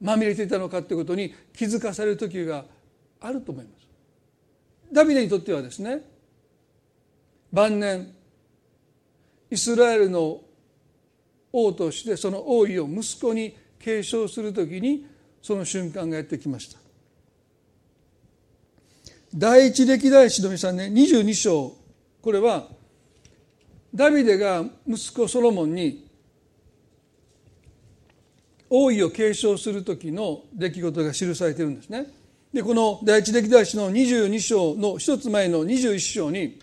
[0.00, 2.64] まみれていたのかということに気づかされる時が
[3.20, 3.86] あると思います。
[4.92, 6.02] ダビデにとってはですね
[7.52, 8.12] 晩年
[9.50, 10.40] イスラエルの
[11.52, 15.06] 王としてその王位を息子に継承するときに
[15.42, 16.78] その瞬間がやってきました。
[19.34, 21.72] 第一歴代史の皆さんね22章。
[22.20, 22.68] これは
[23.94, 26.06] ダビデが息子ソロモンに
[28.70, 32.06] 王位を継承する時の出来事が記されているんですね。
[32.52, 36.58] でこの第一歴代史の22章の一つ前の21章に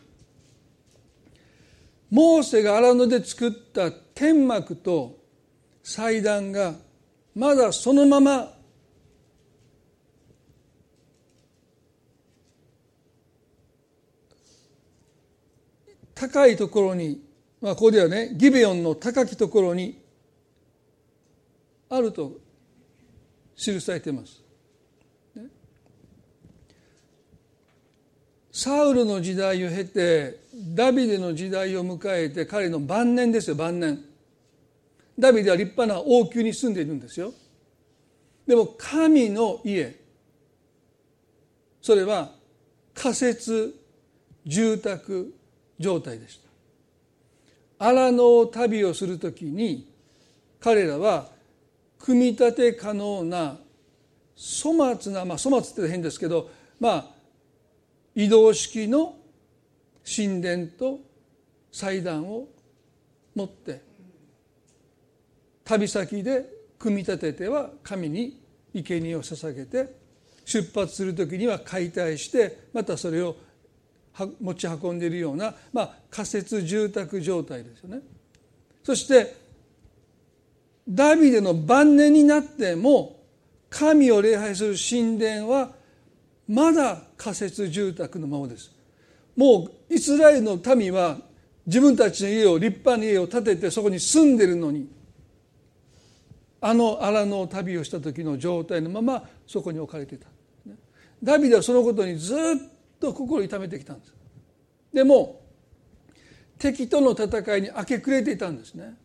[2.10, 5.20] モーセが荒野で作った天幕と
[5.84, 6.74] 祭壇が
[7.36, 8.52] まだそのまま
[16.16, 17.22] 高いところに、
[17.62, 20.02] まあ、ここではねギベオンの高きところに
[21.90, 22.34] あると
[23.56, 24.39] 記されています。
[28.60, 30.38] サウルの時代を経て
[30.76, 34.04] ダビデの時代を迎えて彼の晩年ですよ晩年。
[35.18, 37.32] ダビデは立派な王宮に住んでいるんですよ。
[38.46, 39.98] でも神の家。
[41.82, 42.32] それは
[42.94, 43.74] 仮設
[44.46, 45.34] 住宅
[45.80, 46.42] 状態でし
[47.78, 47.86] た。
[47.88, 49.90] 荒野を旅をするときに
[50.60, 51.30] 彼らは
[51.98, 53.56] 組み立て可能な
[54.36, 57.19] 粗末なまあ粗末って変ですけどまあ
[58.16, 59.16] 移動式の
[60.04, 61.00] 神殿と
[61.72, 62.48] 祭壇を
[63.36, 63.82] 持って
[65.64, 66.46] 旅先で
[66.80, 68.42] 組み立てては神に
[68.74, 69.94] 生贄を捧げて
[70.46, 73.36] 出発する時には解体してまたそれを
[74.42, 78.02] 持ち運んでいるような、まあ、仮設住宅状態ですよね。
[78.84, 79.36] そして
[80.90, 83.20] ダビデの晩年になっても
[83.70, 85.72] 神を礼拝する神殿は
[86.50, 88.72] まだ仮設住宅のままです。
[89.36, 91.20] もうイスラエルの民は
[91.68, 94.90] 自分たちの家を立派な家を建ててそこに住んでるのに
[96.60, 100.28] あの荒野旅をした時の状態のままそこに置かれていた。
[101.22, 102.38] ダビデはそのことにずっ
[103.00, 104.14] と心を痛めてきたんです。
[104.92, 105.42] でも
[106.58, 108.98] 敵との戦いに明け暮れていたんですね。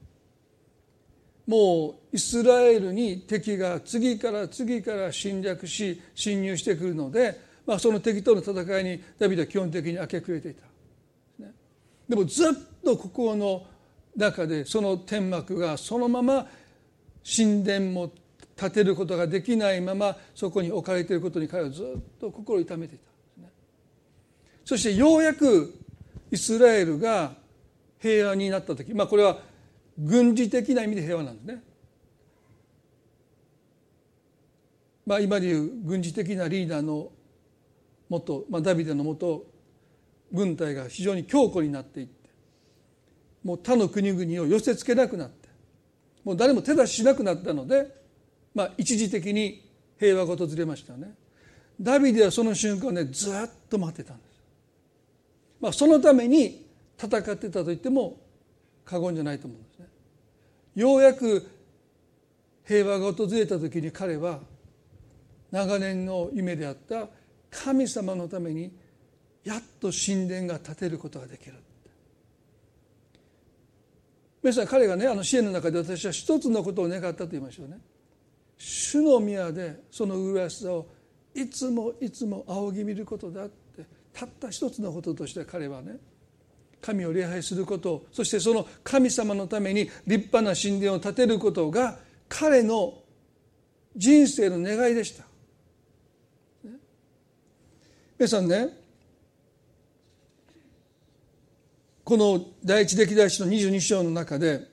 [1.47, 10.65] もうイスラエルに敵が次から次から侵略し侵入してくるので、まあ、その敵との戦いにダビデは基本的に明け暮れていた、
[12.09, 12.53] でもずっ
[12.83, 13.67] と心の
[14.17, 16.47] 中でその天幕がそのまま
[17.25, 18.11] 神殿も
[18.57, 23.05] 建てることができないままそこに置かれていることに彼はずっと心を痛めていた。
[24.65, 25.75] そしてようやく
[26.31, 27.33] イスラエルが
[27.99, 29.39] 平和になった時まあこれは
[29.99, 31.63] 軍事的な意味で平和なんですね。
[35.07, 37.11] まあ、今でいう軍事的なリーダーの
[38.09, 39.47] もと、まあ、ダビデのもと
[40.33, 42.31] 軍隊が非常に強固になっていって
[43.45, 45.49] もう他の国々を寄せつけなくなって
[46.25, 47.95] もう誰も手出ししなくなったので、
[48.55, 49.63] まあ、一時的に
[49.99, 51.15] 平和が訪れましたね。
[51.81, 54.43] ダビデはその瞬間ねずっと待ってたんです。
[55.61, 56.67] まあ、そのために
[56.99, 58.24] 戦ってたと言っても
[58.85, 59.87] 過言じゃないと思うんですね。
[60.75, 61.49] ようやく
[62.65, 64.41] 平和が訪れた時に彼は
[65.51, 67.09] 長年の夢であった
[67.51, 68.73] 神様のために
[69.45, 71.55] やっと神殿が建てることができる
[74.43, 77.79] 皆さん彼がねあの支援の中で私は一つのことを願ったと言いましょうね
[78.59, 80.87] 主の宮でその麗しさを
[81.35, 85.97] いつもいつも仰ぎ見ることだってたった一つのこととして彼はね
[86.85, 91.97] 神を礼拝することそしてその神様のために立派な神殿を建てることが
[92.29, 92.99] 彼の
[93.97, 95.25] 人生の願いでした。
[98.19, 98.69] 皆さんね
[102.05, 104.69] この第一歴代史の22章の中で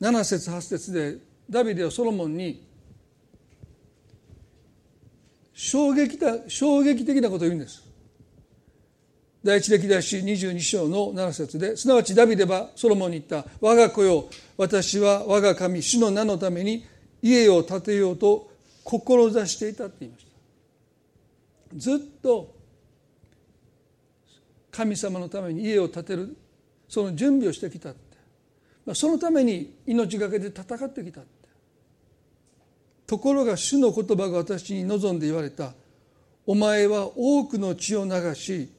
[0.00, 1.18] 7節8節で
[1.50, 2.66] ダビデはソロモンに
[5.52, 7.85] 衝撃だ衝撃的なことを言うんです。
[9.46, 16.84] 第一歴代史22章の7節ですなわちダビデはソロモンに言った「我が子よ私は我が神主の名のために
[17.22, 18.50] 家を建てようと
[18.82, 21.76] 志していた」って言いました。
[21.76, 22.56] ずっと
[24.72, 26.36] 神様のために家を建てる
[26.88, 28.94] その準備をしてきたって。
[28.94, 31.30] そのために命がけで戦ってきたって。
[33.06, 35.72] ところが主の言葉が私に望んで言われた。
[36.46, 38.74] お前は多くの血を流し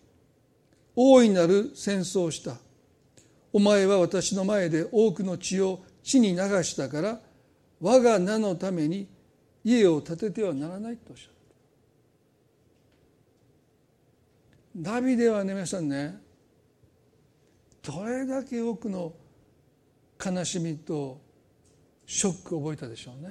[0.99, 2.57] 大いなる戦争をした。
[3.53, 7.19] お前は私の前で多くの血を地に流したから
[7.79, 9.07] 我が名のために
[9.63, 11.33] 家を建ててはならないとおっしゃっ
[14.75, 14.91] た。
[14.91, 16.17] ダビデはね皆さんね
[17.83, 19.13] どれだけ多くの
[20.23, 21.21] 悲しみと
[22.07, 23.29] ショックを覚えたでしょうね。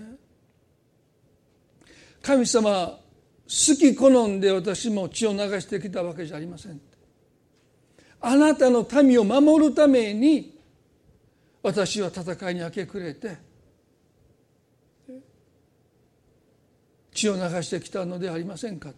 [2.23, 3.01] 神様
[3.45, 6.81] 好き好んで私も血を流してきたわけじゃありません。
[8.21, 10.59] あなたの民を守るために
[11.63, 13.37] 私は戦いに明け暮れて
[17.13, 18.91] 血を流してきたのではありませんか？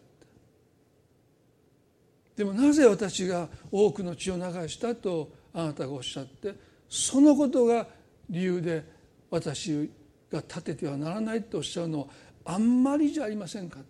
[2.36, 6.54] でもなぜ私が多くの血を流したとあなたがおっしゃって
[6.88, 7.86] そのことが
[8.30, 8.84] 理由で
[9.30, 9.90] 私
[10.30, 12.06] が立ててはならないとおっしゃるのは
[12.44, 13.80] あんまりじゃありませんか？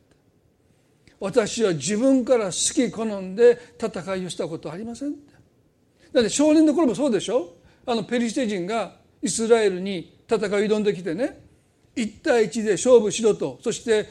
[1.21, 5.13] 私は自分から好き好んで戦いをしたことありません
[6.13, 7.55] だって少年の頃もそうでしょ？
[7.87, 11.41] あのペリシテ人がイスラエルに戦いを挑んできてね。
[11.97, 13.59] 1対1で勝負しろと。
[13.63, 14.07] そして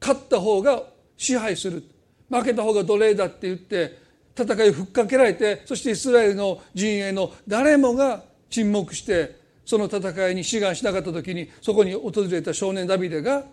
[0.00, 0.82] 勝った方が
[1.16, 1.84] 支配する。
[2.28, 3.98] 負けた方が奴隷だって言って
[4.36, 13.44] 戦いをふっかけられてそしてイスラエルの陣営の誰もが沈黙してその戦いに志願しなかった時にそこに訪れた少年ダビデが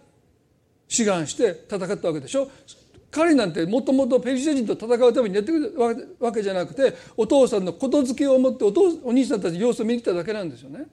[0.87, 2.49] 志願して戦ったわけでしょ？
[3.15, 5.73] 彼なんてもともとペルシャ人と戦うためにやってくる
[6.19, 10.85] わけじゃなくてお父さんのことづけを持ってお父お兄さんたち様子を見に来ただけなんですよね。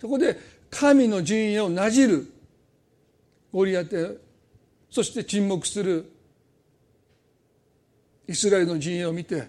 [0.00, 0.38] そこで
[0.70, 2.32] 神の陣営をなじる
[3.52, 4.18] ゴリアテ
[4.88, 6.12] そして沈黙する
[8.28, 9.48] イスラエルの陣営を見て、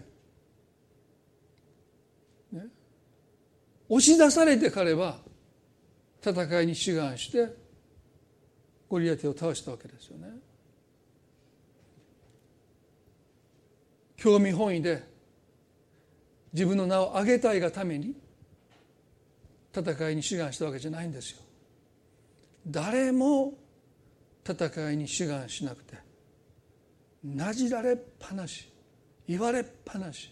[2.51, 2.66] ね、
[3.88, 5.20] 押し出されて彼は
[6.26, 7.53] 戦いに志願して
[8.88, 10.49] ゴリアテを倒したわけですよね。
[14.20, 15.03] 興味本位で
[16.53, 18.13] 自分の名を挙げたいがために
[19.74, 21.39] 戦いに志願したわけじゃないんですよ。
[22.67, 23.53] 誰も
[24.47, 25.95] 戦いに志願しなくて
[27.24, 28.72] なじられっぱなし
[29.28, 30.32] 言われっぱなし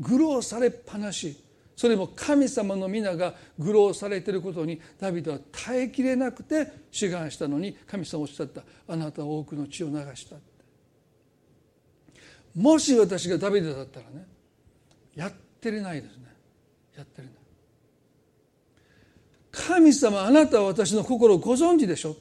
[0.00, 1.36] 愚弄されっぱなし
[1.76, 10.36] それも神様の皆が愚弄されていることにダビデは耐えきれなくて志願したのに神様おっしゃったあなたは多くの血を流した
[12.58, 14.26] もし私がダビデだったらね
[15.14, 16.24] やってれないですね。
[16.96, 17.34] やってれない。
[19.52, 22.16] 神様あなたは私の心をご存知でしょ？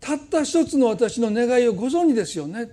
[0.00, 2.70] たった一つの私の願いをご存知ですよね？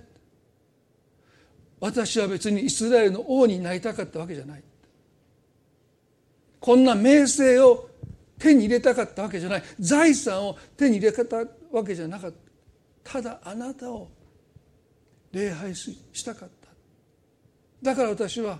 [1.80, 4.62] 私は別にイスラエルの王になりたかったわけじゃない。
[6.60, 7.90] こんな名声を
[8.38, 9.62] 手に入れたかったわけじゃない。
[9.80, 11.36] 財産を手に入れた
[11.72, 12.32] わけじゃなかっ
[13.04, 13.12] た。
[13.12, 14.08] ただあなたを
[15.36, 16.68] 礼拝したかった。
[17.82, 18.58] だから私は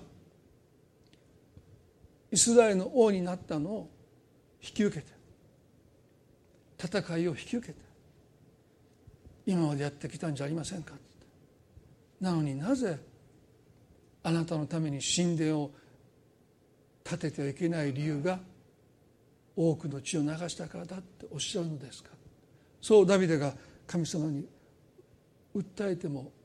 [2.30, 3.90] イスラエルの王になったのを
[4.62, 5.12] 引き受けて
[6.78, 7.78] 戦いを引き受けて
[9.46, 11.02] 今までやってきたんじゃありませんかって。
[12.20, 12.98] なのになぜ
[14.22, 15.70] あなたのために神殿を
[17.04, 18.38] 建ててはいけない理由が
[19.56, 22.10] 多くの血を流したからだっておっしゃるのですか。
[22.82, 23.54] そうダビデが
[23.86, 24.46] 神様に
[25.54, 26.35] 訴えても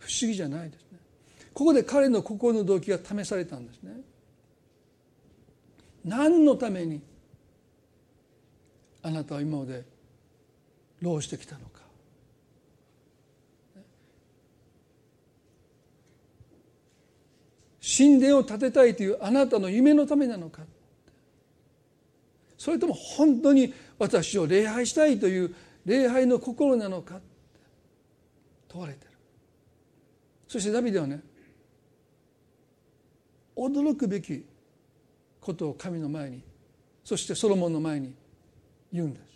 [0.00, 0.98] 不思議じゃないですね。
[1.54, 3.92] ここで彼の心の動機が試されたんですね。
[6.04, 7.00] 何のために
[9.02, 9.84] あなたは今まで
[11.00, 11.80] 労してきたのか。
[17.82, 20.62] 神殿を建てたいというあなたの夢のためなのか。
[22.56, 27.20] それとも本当に私を礼拝したいという礼拝の心なのか。
[28.68, 29.09] 問われて。
[30.50, 31.20] そしてダビデはね
[33.56, 34.44] 驚くべき
[35.40, 36.42] ことを神の前に
[37.04, 38.12] そしてソロモンの前に
[38.92, 39.26] 言うんです。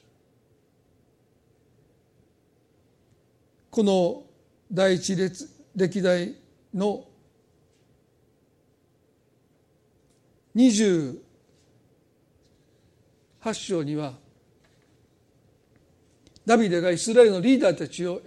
[3.70, 4.24] この
[4.72, 6.34] 第一列歴代
[6.74, 7.04] の
[10.56, 11.16] 28
[13.52, 14.14] 章には
[16.44, 18.20] ダビデがイスラエルのリーダーたちを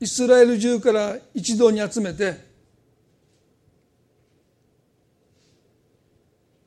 [0.00, 2.34] イスラエル中から一堂に集めて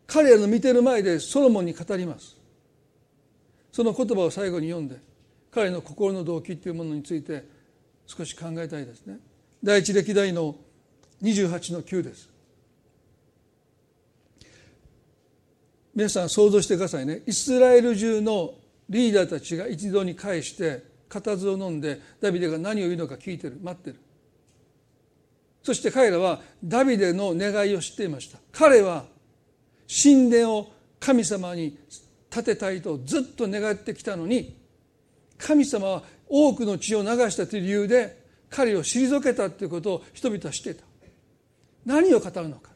[0.05, 2.37] 彼らの見てる前でソロモンに語ります。
[3.71, 4.97] その言葉を最後に読んで
[5.49, 7.43] 彼の心の動機というものについて
[8.05, 9.17] 少し考えたいですね。
[9.63, 10.55] 第一歴代の
[11.23, 12.29] 28の9です。
[15.95, 17.23] 皆さん想像してくださいね。
[17.25, 18.53] イスラエル中の
[18.89, 23.59] リーダーたちが一度に返して固唾を飲んでダビデが何を言うのか聞いてる。
[23.61, 23.99] 待ってる。
[25.61, 28.39] そして彼らはダビデの願いを知っていました。
[28.51, 29.05] 彼は
[29.87, 31.77] 神殿を神様に
[32.29, 34.57] 建てたいとずっと願ってきたのに
[35.37, 40.83] 神様は多くの血を流したという理由で彼を退けたということを人々は知っていた。
[41.85, 42.71] 何を語るのか。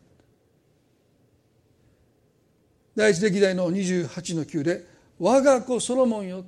[2.95, 4.85] 第一歴代の28の9で
[5.19, 6.45] 「我が子ソロモンよ」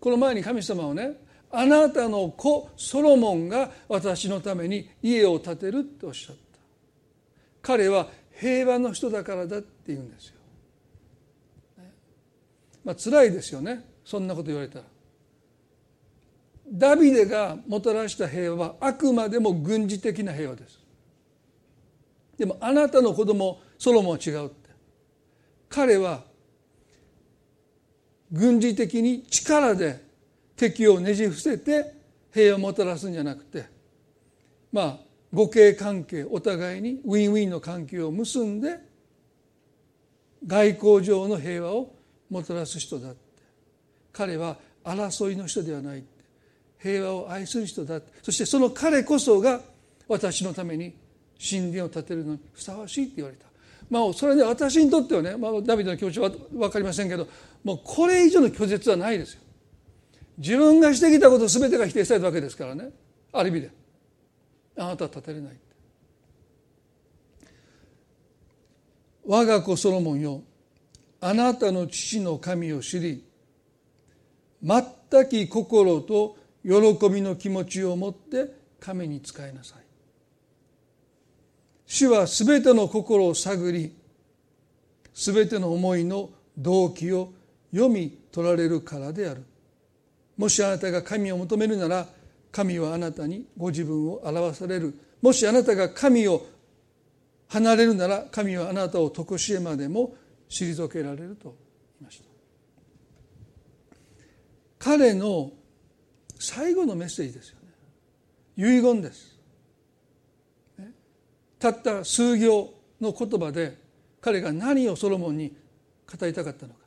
[0.00, 1.12] この前に神様をね
[1.50, 6.42] あなたの子ソロモンが私のために家を建てるっておっしゃった
[7.62, 10.34] 彼は平和の人だからだって言うんですよ。
[12.84, 14.84] まあ辛いですよねそんなこと言われたら。
[16.70, 20.78] ダビデがもたらした平和はあくまでも軍事的な平和です。
[22.36, 24.70] でもあなたの子供ソロモンは違うって
[25.68, 26.22] 彼は
[28.32, 30.02] 軍事的に力で
[30.56, 31.94] 敵をねじ伏せて
[32.32, 33.66] 平和をもたらすんじゃなくて
[34.72, 34.98] まあ
[35.34, 38.78] 互恵関係お互いにウィンウィンの関係を結んで
[40.46, 41.94] 外交上の平和を
[42.30, 43.28] もたらす人だって。
[44.18, 46.02] 彼は争いの人ではない
[46.78, 49.60] 平和を愛する人だそしてその彼こそが
[50.08, 50.92] 私のために
[51.38, 53.46] 神殿を建てるのにふさわしいって言われた。
[53.88, 57.28] まあそれね私にとってはね、まあ、ダビデの気持ちは分かりませんけど
[57.64, 59.42] もうこれ以上の拒絶はないですよ。
[60.38, 62.90] 自分がしてきたこと全てが否定されたわけですからね。
[63.32, 63.70] ある意味で
[64.76, 65.56] あなたは立てれない
[69.26, 70.42] 我が子ソロモンよ
[71.20, 73.24] あなたの父の神を知り
[74.62, 79.82] 全き心と喜びの気持ちを持って神に仕えなさい。
[81.86, 83.96] 主はすべての心を探り
[85.14, 87.32] すべての思いの動機を
[87.72, 89.44] 読み取られるからである。
[90.36, 92.06] もしあなたが神を求めるなら
[92.52, 94.94] 神はあなたにご自分を表される。
[95.20, 96.46] もしあなたが神を
[97.48, 100.14] 離れるなら神はあなたを常しえまでも
[100.48, 101.56] 退けられると
[102.00, 102.24] 言いました。
[104.78, 105.50] 彼の
[106.38, 107.56] 最後のメッセージですよ
[108.56, 108.78] ね。
[108.78, 109.36] 遺言です。
[111.58, 113.76] たった数行の言葉で
[114.20, 115.56] 彼が何をソロモンに
[116.06, 116.78] 語りたかったのか。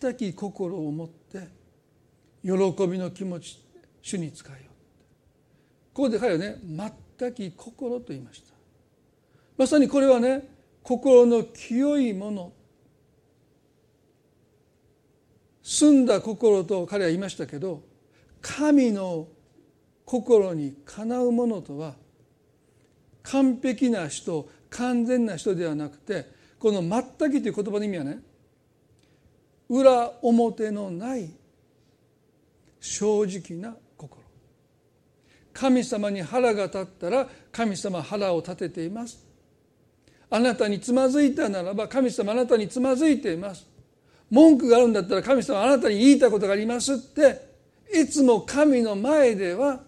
[0.00, 1.48] 全く心を持って
[2.42, 2.52] 喜
[2.86, 3.62] びの気持ち
[4.02, 4.70] 主に使えよ
[5.92, 8.54] ここで彼はねったき心と言いました。
[9.56, 10.48] まさにこれはね
[10.84, 12.52] 心の清いもの。
[15.60, 17.82] 澄んだ心と彼は言いましたけど
[18.40, 19.26] 神の
[20.06, 21.96] 心にかなうものとは
[23.22, 26.80] 完璧な人完全な人ではなくてこの
[27.18, 28.22] 「全き」という言葉の意味はね
[29.68, 31.30] 裏表のない
[32.80, 34.22] 正直な心。
[35.52, 39.26] 神様に腹が立ったら神様腹を立てています。
[40.30, 43.66] あなたにつまずいたならば神様あなたにつまずいています。
[44.30, 47.48] 文句があるんだったら神様あなたに言いたことがありますって
[47.92, 49.80] いつも神の前では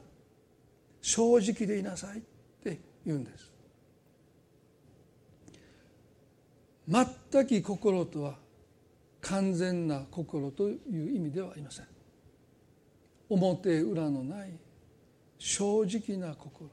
[1.03, 2.21] 正直でいなさいっ
[2.63, 3.51] て言うんです。
[6.89, 8.35] 全き心とは
[9.23, 11.87] 完全な心という意味ではありません。
[13.29, 14.51] 表裏のない
[15.39, 16.69] 正直な心。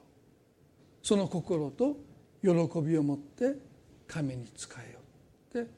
[1.03, 1.97] その心と
[2.41, 2.49] 喜
[2.81, 3.55] びを持って
[4.07, 4.99] 神に仕えよ
[5.53, 5.71] うって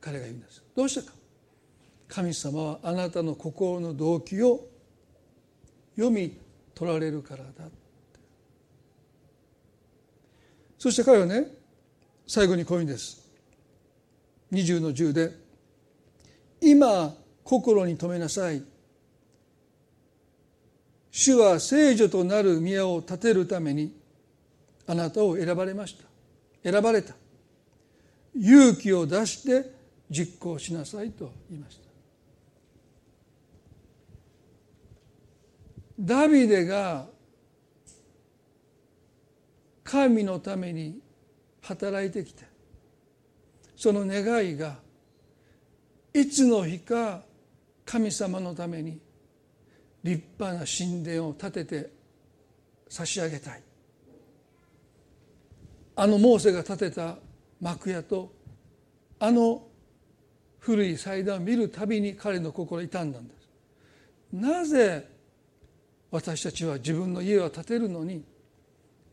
[0.00, 0.62] 彼が言うんです。
[0.74, 1.14] どうしてか。
[2.08, 4.68] 神様はあなたの心の動機を
[5.96, 6.38] 読み
[6.74, 7.68] 取られるからだ
[10.78, 11.48] そして彼はね
[12.26, 13.26] 最後にこういうんです。
[14.52, 15.32] 20の10で
[16.60, 18.62] 「今心に留めなさい」
[21.10, 23.96] 主は聖女となる宮を建てるために
[24.86, 26.04] あなたを選ばれました。
[26.70, 27.14] 選ばれた。
[28.34, 29.72] 勇気を出して
[30.10, 31.86] 実行しなさいと言いました。
[35.98, 37.06] ダビデが
[39.82, 41.00] 神のために
[41.62, 42.44] 働いてきて
[43.74, 44.78] その願いが
[46.16, 47.20] いつの日か
[47.84, 48.98] 神様のために
[50.02, 51.90] 立派な神殿を建てて
[52.88, 53.62] 差し上げたい。
[55.94, 57.16] あのモーセが建てた
[57.60, 58.32] 幕屋と
[59.18, 59.66] あの
[60.58, 63.48] 古い祭壇を見るたびに彼の心傷んだんです。
[64.32, 65.06] なぜ
[66.10, 68.24] 私たちは自分の家を建てるのに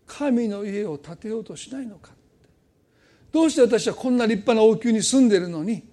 [0.07, 2.11] 神の家を建てようとしないのか
[3.33, 5.92] どうして私はこんな立派な王宮に住んでるのに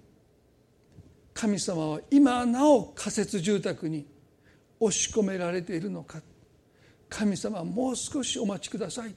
[1.32, 4.06] 神様は今なお仮設住宅に
[4.78, 6.20] 押し込められているのか。
[7.08, 9.14] 神様はもう少しお待ちください。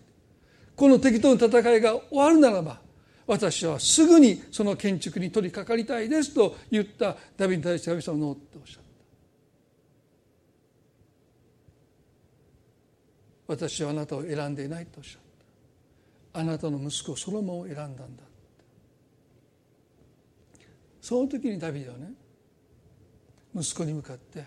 [0.76, 2.82] この敵との戦いが終わるならば
[3.28, 7.16] 私はすぐにその建築に取り掛かりたいですと言った。
[7.38, 8.84] ダビに対して神様のっておっしゃった。
[13.47, 15.22] 私はあなたを選んでいないとおっしゃっ
[16.34, 16.39] た。
[16.39, 18.24] あなたの息子ソロモンを選んだんだ。
[21.04, 22.14] その時にダビデはね
[23.54, 24.45] 息子に向かって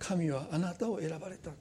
[0.00, 1.52] 神はあなたを選ばれた。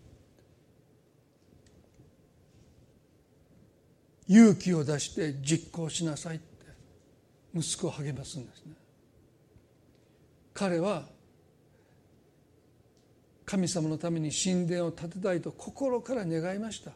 [4.28, 6.46] 勇気を出して実行しなさいって
[7.54, 8.74] 息子を励ますんですね。
[10.56, 11.04] 彼は
[13.46, 16.94] 神様のために神殿を建てたいと心から願いました。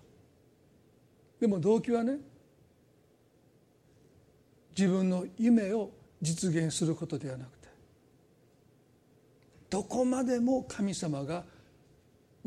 [1.39, 2.17] でも動機はね
[4.75, 5.91] 自分の夢を
[6.21, 7.67] 実現することではなくて
[9.69, 11.43] どこまでも神様が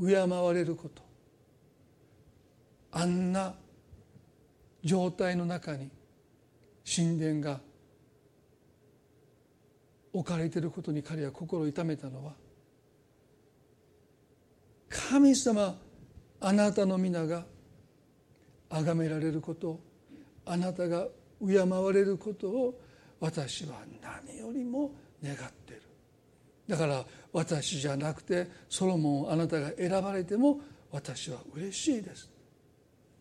[0.01, 1.03] 敬われること
[2.93, 3.55] あんな
[4.83, 5.91] 状態の中に
[6.85, 7.61] 神殿が
[10.13, 12.33] 置かれていることに彼は心を痛めたのは
[14.89, 15.77] 神様
[16.41, 17.45] あなたの皆が
[18.71, 19.81] 崇められること
[20.47, 21.07] あなたが
[21.47, 22.81] 敬われることを
[23.21, 24.93] 私は何よりも
[25.23, 25.83] 願っている。
[26.69, 30.61] だから私じゃなくてソロモンあなたが選ばれても
[30.91, 32.31] 私は嬉しいです。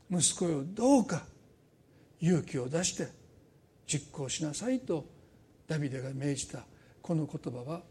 [0.10, 1.24] 息子よどうか
[2.20, 3.08] 勇気を出して
[3.86, 5.06] 実行しなさいと
[5.68, 6.66] ダビデが命じた
[7.02, 7.82] この言葉は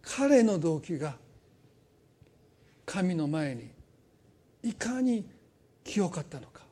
[0.00, 1.16] 彼の動機が
[2.84, 3.70] 神の前に
[4.62, 5.28] いかに
[5.84, 6.62] 清かったのか。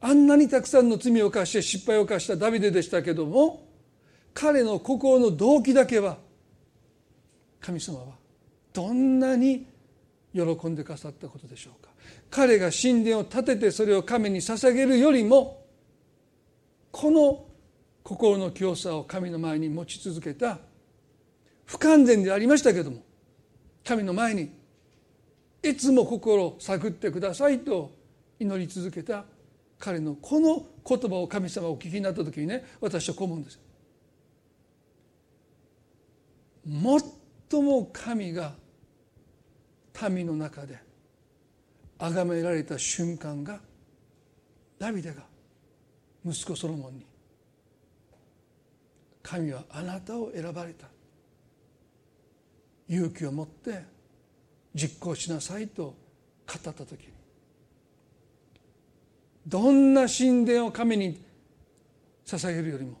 [0.00, 3.66] あんなにたくさんの罪を犯して失敗を犯したダビデでしたけども
[4.32, 6.18] 彼の心の動機だけは
[7.60, 8.06] 神様は
[8.72, 9.66] どんなに
[10.32, 11.90] 喜んでくださったことでしょうか。
[12.30, 15.64] 彼が神殿を建ててそれを神に捧げるよりも
[16.92, 17.44] この
[18.02, 20.58] 心の清さを神の前に持ち続けた
[21.66, 23.02] 不完全でありましたけども
[23.84, 24.50] 神の前に
[25.62, 27.90] いつも心を探ってくださいと
[28.38, 29.24] 祈り続けた
[29.78, 33.60] 彼のこの言葉を神様お聞きになった時にね私はこう思うんです
[37.50, 38.54] 最も神が
[40.10, 40.78] 民の中で
[41.98, 43.60] 崇められた瞬間が
[44.78, 45.22] ダビデが
[46.24, 47.06] 息子ソロモンに。
[49.22, 50.86] 神はあなたを選ばれた。
[52.88, 53.84] 勇気を持って
[54.74, 55.94] 実行しなさいと語
[56.54, 57.17] った時に。
[59.48, 61.22] どんな神殿を神に
[62.26, 62.98] 捧げるよりも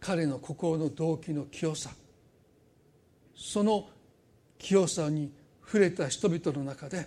[0.00, 1.90] 彼の心の動機の清さ
[3.34, 3.90] その
[4.58, 5.30] 清さに
[5.62, 7.06] 触れた人々の中で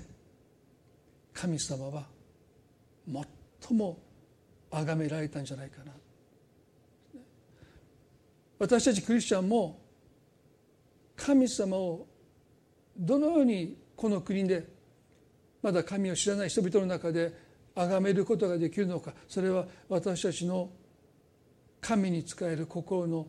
[1.34, 2.05] 神様は
[3.59, 3.97] 最も
[4.70, 5.91] 崇められたんじゃないかな。
[8.59, 9.82] 私たちクリスチャンも
[11.16, 12.07] 神様を
[12.95, 14.68] どのようにこの国で
[15.62, 17.34] まだ神を知らない人々の中で
[17.76, 19.14] 崇めることができるのか。
[19.28, 20.70] それは私たちの
[21.80, 23.28] 神に仕える心の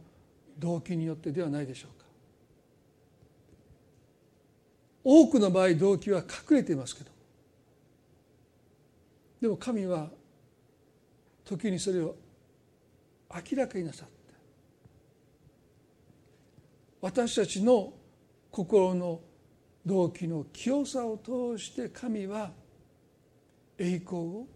[0.58, 2.06] 動機によってではないでしょうか。
[5.04, 7.10] 多くの場合動機は隠れていますけど。
[9.40, 10.10] でも神は
[11.44, 12.14] 時にそれを
[13.34, 14.12] 明らかになさって。
[17.00, 17.92] 私たちの
[18.50, 19.20] 心の
[19.84, 22.52] 動機の清さを通して神は
[23.78, 24.46] 栄光を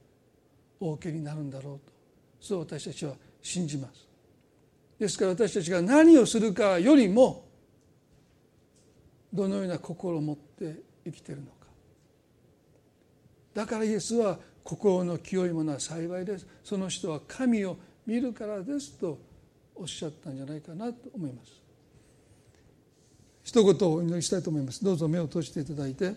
[0.81, 1.93] お受けになるんだろうと
[2.41, 4.07] そう私たちは信じます。
[4.99, 7.45] ですから私たちが何をするかよりも
[9.33, 11.53] どのような心を持って生きてるのか。
[13.55, 16.47] だからイエスは心の清いものは幸いです。
[16.65, 19.19] その人は神を見るからですと
[19.75, 21.66] おっしゃったんじゃないかなと思います。
[23.47, 24.85] 一言お祈りしたいと思います。
[24.85, 26.15] どうぞ目を閉じていただいて。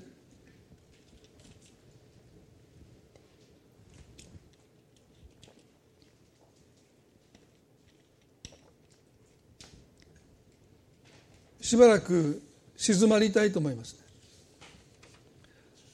[11.62, 12.42] しばらく
[12.76, 13.96] 静まりたいと思います、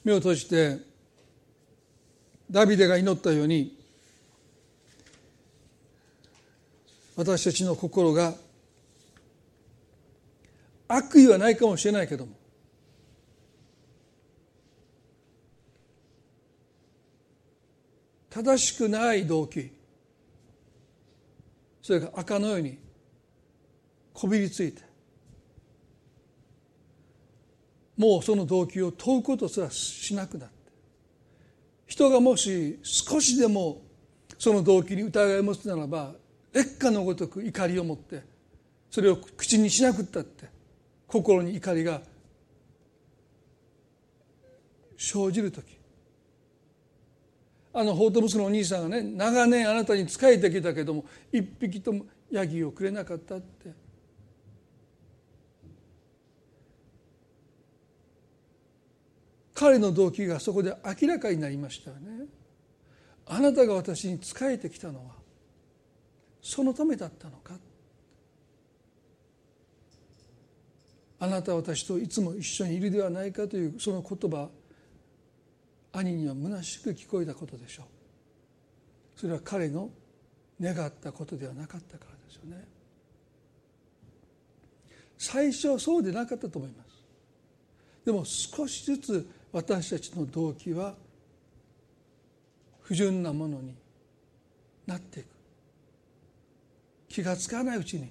[0.06, 0.78] 目を閉じて
[2.50, 3.78] ダビデが祈ったように
[7.18, 8.36] 私たちの心が
[10.88, 12.34] 悪意はないかもしれないけども。
[18.30, 19.72] 正しくない動機。
[21.82, 22.78] それが赤のように
[24.14, 24.82] こびりついて。
[27.98, 30.56] もうその動機を問うことすらしなくなって。
[31.88, 33.82] 人がもし少しでも
[34.38, 36.14] その動機に疑いを持つならば
[36.52, 38.24] 劣化のごとく怒りを持って
[38.90, 40.55] それを口にしなくったって。
[41.16, 42.02] 心に怒りが
[44.98, 45.78] 生じる時。
[47.74, 53.86] あの法と息のお兄さんがね長年あなたに仕えてきたけども一匹ともヤギをくれなかったって。
[59.54, 62.26] 彼の動機がそこで明らかになりましたよね。
[63.26, 65.16] あなたが私に仕えてきたのは
[66.42, 67.58] そのためだったのか
[71.20, 74.50] あなたは私といつも一緒にいるではないかというその言葉
[75.94, 77.86] 兄には虚しく聞こえたことでしょう。
[79.16, 79.90] それは彼の
[80.60, 82.68] 願ったことではなかったからですよね。
[85.18, 87.04] 最初はそうでなかったと思います。
[88.06, 90.96] でも少しずつ私たちの動機は
[92.82, 93.74] 不純なものに
[94.86, 95.28] なっていく。
[97.08, 98.10] 気が付かないうちに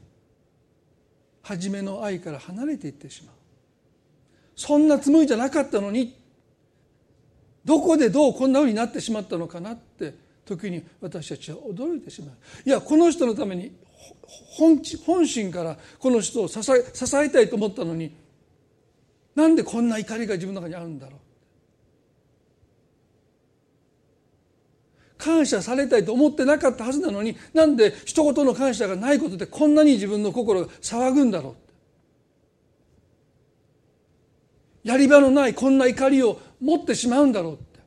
[1.44, 3.34] 初めの愛から離れていってしまう。
[4.56, 6.16] そんなつもりじゃなかったのに
[7.64, 10.14] どこでどうこんなふうになってしまったのかなって
[10.44, 12.36] 時に私たちは驚いてしまう。
[12.66, 13.72] いやこの人のために
[14.56, 18.14] 本本心からこの人を支え支えたいと思ったのに
[19.34, 21.20] なんでこんな怒りが自分の中にあるんだろう。
[25.18, 31.56] 感謝されたいと思ってなかったはずなのになんで一言の感謝がないことでこんなに自分の心が騒ぐんだろ
[34.84, 37.80] うやり場のないこんな怒りを持ってしまうんだろうって。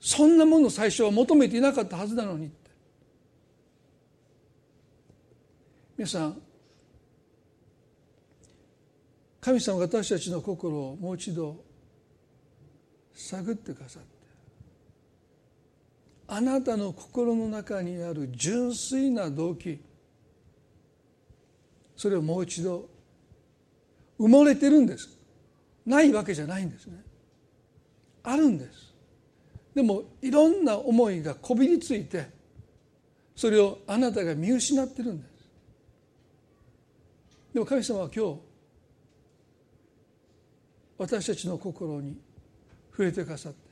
[0.00, 2.70] そんなもの最初は求めていなかったはずなのにって。
[5.96, 6.42] 皆さん
[9.40, 11.64] 神様が私たちの心をもう一度
[13.14, 14.17] 探ってくださって
[16.28, 19.80] あなたの心の中にある純粋な動機。
[21.96, 22.88] それをもう一度
[24.20, 25.08] 埋もれてるんです。
[25.86, 27.02] ないわけじゃないんですね。
[28.22, 28.94] あるんです。
[29.74, 32.28] でもいろんな思いがこびりついて
[33.34, 35.30] それをあなたが見失ってるんです。
[37.54, 38.40] でも神様は今日
[40.98, 42.20] 私たちの心に
[42.90, 43.67] 触れてくださって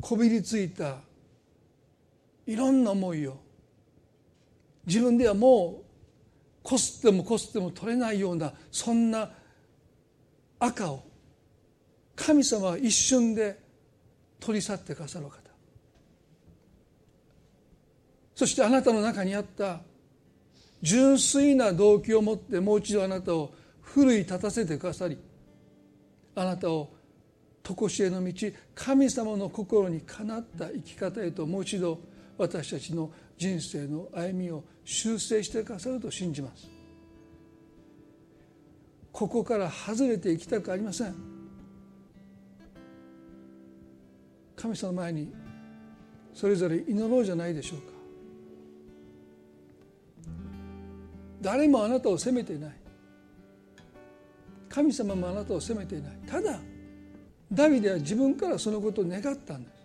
[0.00, 0.96] こびりついた
[2.46, 3.36] いろんな思いを
[4.86, 5.84] 自分ではもう
[6.62, 9.30] こすってもこすっても取れないようなそんな
[10.58, 11.02] 赤を
[12.16, 13.58] 神様は一瞬で
[14.40, 15.48] 取り去ってくださる方。
[18.34, 19.80] そしてあなたの中にあった
[20.80, 25.18] 純粋な動機を持ってもう一度あなたを奮い立たせてくださり
[26.36, 26.88] あなたを
[27.76, 28.32] 常しえの道
[28.74, 32.00] 神様の心にかなった生き方へともう一度
[32.36, 36.68] 私たちの人生の歩みを修正してくださると信じます。
[39.12, 41.14] ここから外れていきたくありません。
[44.54, 45.32] 神様の前に
[46.34, 47.98] それぞれ祈ろうじゃないでしょうか。
[51.40, 52.72] 誰もあなたを責めていない。
[54.68, 56.12] 神様もあなたを責めていない。
[56.26, 56.60] ただ
[57.52, 59.78] ダビデは自分からそのことを願ったんです。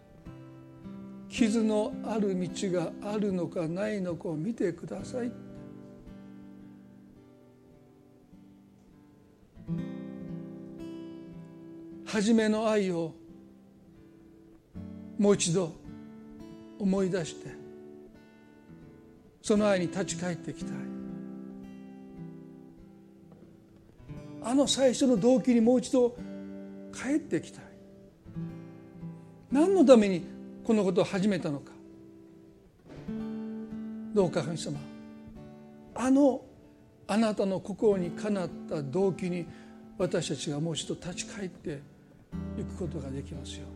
[1.29, 5.31] 傷のある道があるのかないのかを見てください。
[12.05, 13.15] 初めの愛を
[15.17, 15.73] もう一度
[16.77, 17.49] 思い出して
[19.41, 20.75] その愛に立ち返っていきたい。
[24.43, 26.15] あの最初の動機にもう一度
[26.93, 27.63] 帰ってきたい。
[29.51, 30.23] 何のために
[30.63, 31.71] このことを始めたのか。
[34.13, 34.77] どうか神様
[35.95, 36.41] あの
[37.07, 39.45] あなたの心にかなった動機に
[39.97, 41.81] 私たちがもう一度立ち返って
[42.59, 43.73] いくことができますように。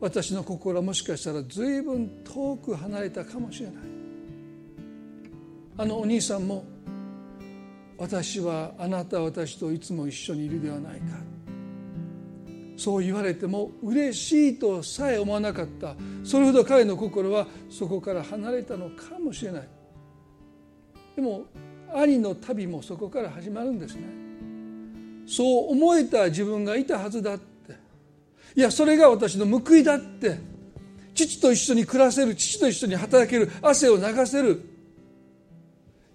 [0.00, 3.74] 私の心はもしかしたら随分遠く離れたかもしれない。
[5.76, 6.64] あのお兄さんも
[7.98, 11.33] 私はあなた私といつも一緒にいるではないか。
[12.76, 15.94] そう言われても嬉しいとさえ思わなかった。
[16.24, 19.68] それほど彼の心はそこから離れたのかもしれない。
[21.16, 21.46] でも
[21.94, 24.02] 兄の旅もそこから始まるんですね。
[25.26, 27.44] そう思えた自分がいたはずだって。
[28.56, 30.38] いやそれが私の報いだって。
[31.14, 34.73] 父と一緒に暮らせる父と一緒に働ける汗を流せる。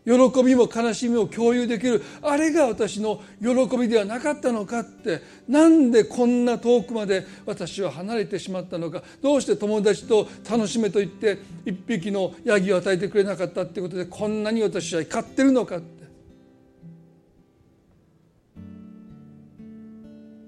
[0.10, 15.99] 喜びも悲しみも共有できるあれが私の喜びではなかったのかってなんでこんな遠くまで私は離れてしまったのかどうして友達と楽しめと言って一匹のヤギを与えてくれなかったってことでこんなに私は怒ってるのかって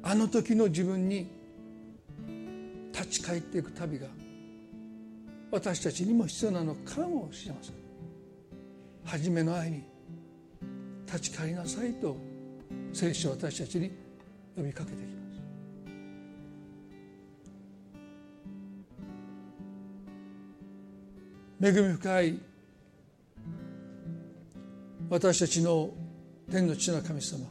[0.01, 1.27] あの時の自分に
[2.91, 4.07] 立ち返っていく旅が
[5.51, 7.80] 私たちにも必要なのかもしれません。
[9.05, 9.83] 初めの愛に
[11.05, 12.15] 立ち返りなさいと
[12.93, 13.91] 聖書は私たちに
[14.55, 15.31] 呼びかけてきま
[21.61, 21.71] す。
[21.79, 22.39] 恵み深い
[25.09, 25.91] 私たちの
[26.49, 27.45] 天の父の神様。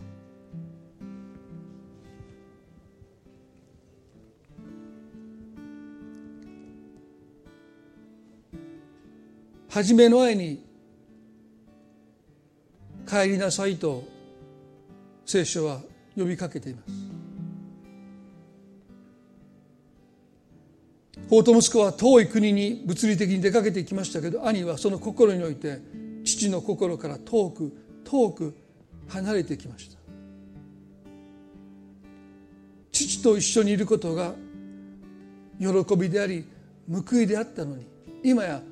[9.69, 10.70] 初めの愛に
[13.11, 14.05] 帰りなさいと
[15.27, 15.81] 聖書は
[16.17, 16.93] 呼びかけています。
[21.29, 25.81] 法と息子は遠い国に物理的に出かけていきましたけど兄はその心において
[26.25, 27.73] 父の心から遠く
[28.05, 28.55] 遠く
[29.09, 29.99] 離れてきました。
[32.93, 34.35] 父と一緒にいることが
[35.59, 36.45] 喜びであり
[36.89, 37.87] 報いであったのに
[38.23, 38.63] 今や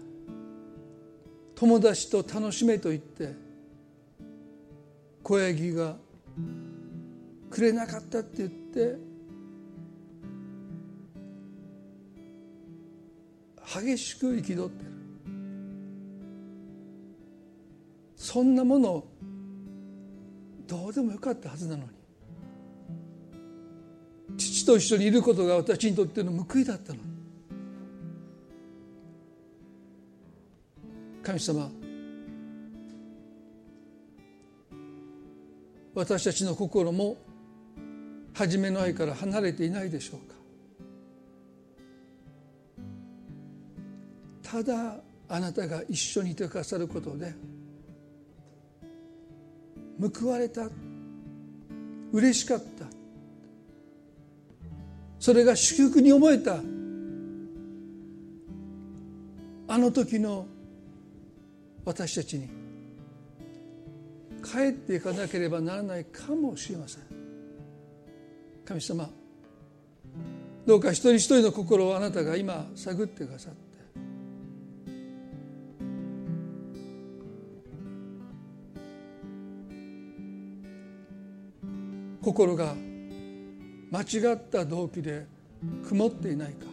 [1.57, 3.47] 友達と楽しめと言って
[5.29, 5.95] 小ヤギが
[7.51, 8.97] くれなかったって言って
[13.83, 14.91] 激しく憤ってる。
[18.16, 19.05] そんなもの
[20.66, 21.91] どうでもよかったはずなのに。
[24.39, 27.05] 父と一緒にいることが私にとっての報いだったのに。
[31.22, 31.70] 神様
[35.99, 37.16] 私たちの心も
[38.32, 40.36] 初めの愛から離れていないでしょうか。
[44.44, 47.34] ただあなたが一緒にいてくださることで
[50.20, 50.68] 報われた
[52.12, 52.86] 嬉しかった。
[55.18, 56.61] それが祝福に思えた。
[59.66, 60.46] あの時の
[61.84, 62.67] 私たちに。
[64.43, 67.03] 帰っていかなければならないかもしれません。
[68.64, 69.09] 神様
[70.66, 73.68] どうか一人一人の心をあなたが今探ってくださって。
[82.20, 82.74] 心が
[83.91, 85.24] 間違った動機で
[85.89, 86.66] 曇っていないか。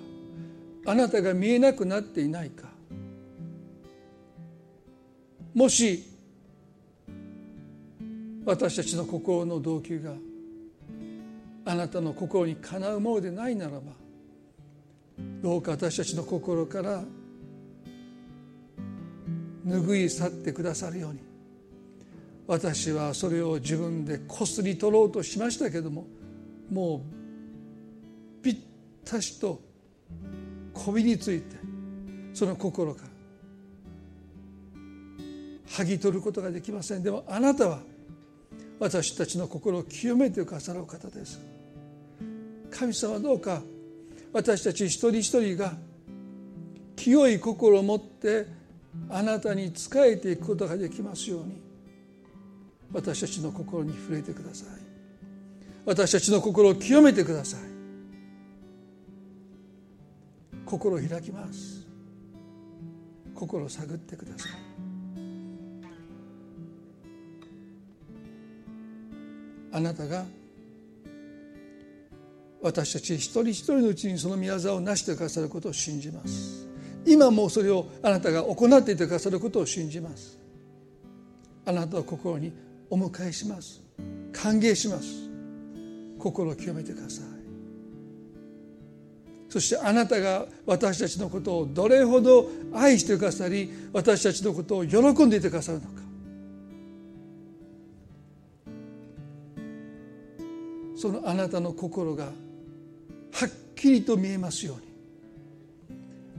[0.87, 2.67] あなたが見えなくなっていないか。
[5.53, 6.03] もし
[8.45, 10.13] 私たちの心の動機が
[11.65, 13.81] あなたの心にかなうものでないならば
[15.41, 17.03] どうか私たちの心から
[19.65, 21.19] 拭い去ってくださるように。
[22.47, 26.05] 私はそれを自分でこすり取ろうとしましたけども
[26.71, 28.57] もうぴっ
[29.03, 29.59] たしと
[30.71, 31.55] こびりついて
[32.35, 33.07] その心から
[35.67, 37.01] 剥ぎ取ることができません。
[37.01, 37.79] でもあなたは
[38.79, 41.39] 私たちの心を清めてくださる方です。
[42.69, 43.61] 神様どうか
[44.33, 45.73] 私たち一人一人が
[46.95, 48.47] 清い心を持って
[49.09, 51.61] あなたに仕えていくことができますように
[52.91, 54.67] 私たちの心に触れてください。
[55.85, 57.59] 私たちの心を清めてください。
[60.65, 61.85] 心を開きます。
[63.35, 64.64] 心を探ってください。
[69.75, 70.23] あなたが
[72.61, 76.65] 私たち一人一人のうちにその宮沢を成してくださることを信じます。
[77.05, 80.39] 今もそれをあなたが行っていてくださることを信じます。
[81.65, 82.53] あなたの心に
[82.89, 83.81] お迎えします。
[84.31, 85.29] 歓迎します。
[86.19, 87.25] 心を清めてください。
[89.49, 96.04] そしてあなたが私たちのことをどれほど愛してくださり私たちのことを喜んでいてくださるのか。
[101.05, 102.33] そのあなたの心がはっ
[103.75, 104.81] きりと見えますように。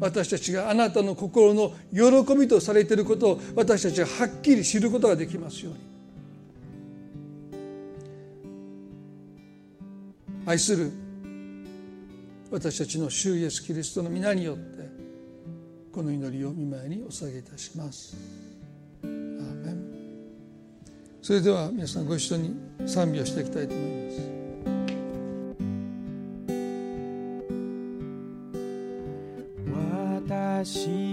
[0.00, 5.80] 私たちがあなたの心の喜びとされていることを私たちがはっきり知ることができますように。
[10.44, 10.90] 愛する
[12.50, 14.88] 私たちの主イエスキリストの皆によって
[15.92, 18.16] この祈りを見舞いにお捧げいたします。
[21.22, 22.54] それでは皆さんご一緒に
[22.84, 24.35] 賛美をしていきたいと思います。
[30.66, 31.05] 私の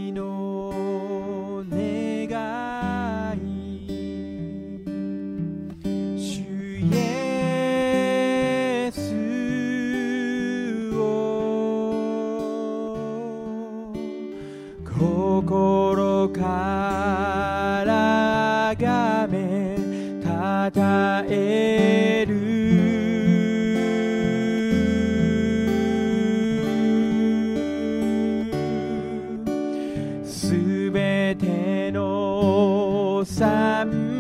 [33.26, 34.12] の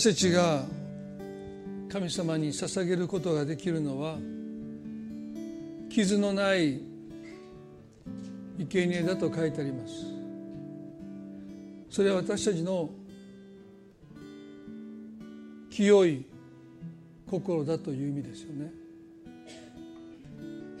[0.00, 0.64] 私たちが
[1.92, 4.16] 神様に捧げることができるのは
[5.90, 6.80] 傷のない
[8.58, 9.92] 生贄だと書いてあります。
[11.90, 12.88] それは私たちの
[15.68, 16.24] 清い
[17.30, 18.72] 心だという意味ですよね。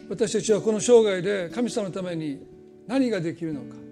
[0.08, 2.40] 私たちはこの生涯で神様のために
[2.86, 3.89] 何ができるのか。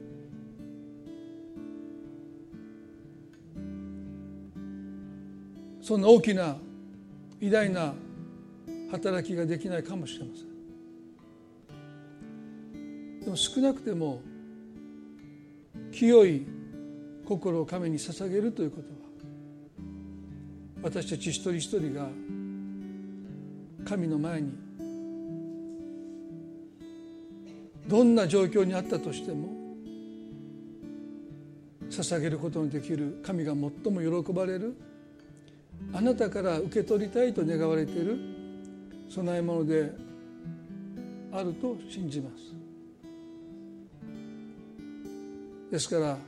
[5.88, 6.58] そんな大きな
[7.40, 7.94] 偉大な
[8.90, 10.42] 働きができないかもしれませ
[13.22, 13.24] ん。
[13.24, 14.20] でも少なくても
[15.90, 16.46] 清い
[17.24, 18.96] 心を神に捧げるということは
[20.82, 22.10] 私たち一人一人が
[23.86, 24.52] 神の前に
[27.86, 29.48] どんな状況にあったとしても
[31.88, 34.76] 捧げることのできる神が最も喜ばれる
[35.92, 38.18] あなたから受け取りたいと願われている
[39.14, 39.92] 供え物で
[41.32, 42.54] あると信じます。
[45.70, 46.18] ですから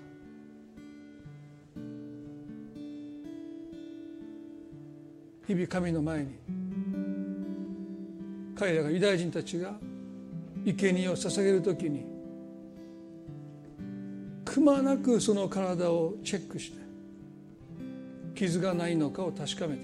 [5.46, 6.34] 日々神の前に
[8.54, 9.74] 彼らがユダヤ人たちが
[10.64, 12.04] 生贄を捧げる時に
[14.44, 16.78] くまなくその体をチェックして
[18.40, 19.82] 傷がないのかを確かめた。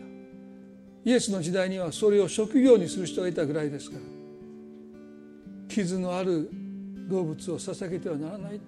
[1.04, 4.02] イエスの時代にはそれを職業にする人がいたぐらいですから。
[5.68, 6.48] 傷のある
[7.10, 8.60] 動物を捧げてはならない。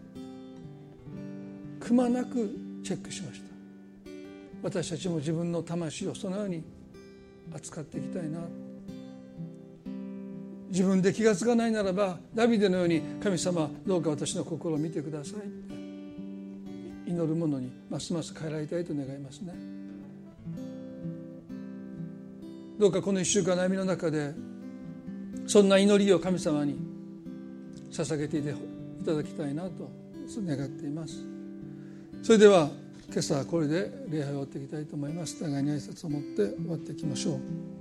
[1.80, 3.46] くまなくチェックしました。
[4.62, 6.62] 私たちも自分の魂をそのように
[7.54, 8.40] 扱っていきたいな。
[10.68, 17.10] 自分で気が付かないならばダビデのように神様どうか私の心を見てください。
[17.10, 19.77] 祈る者にますます変えられたいと願いますね。
[22.78, 24.32] どうかこの1週間の歩みの中で
[25.46, 26.76] そんな祈りを神様に
[27.90, 28.42] 捧げてい
[29.04, 29.90] ただきたいなと
[30.42, 31.24] 願っています。
[32.22, 32.70] それでは
[33.10, 35.40] 今朝はこれで礼拝を終わっていきたいと思います。
[35.40, 37.77] 互いに挨拶を持って終わっていきましょう。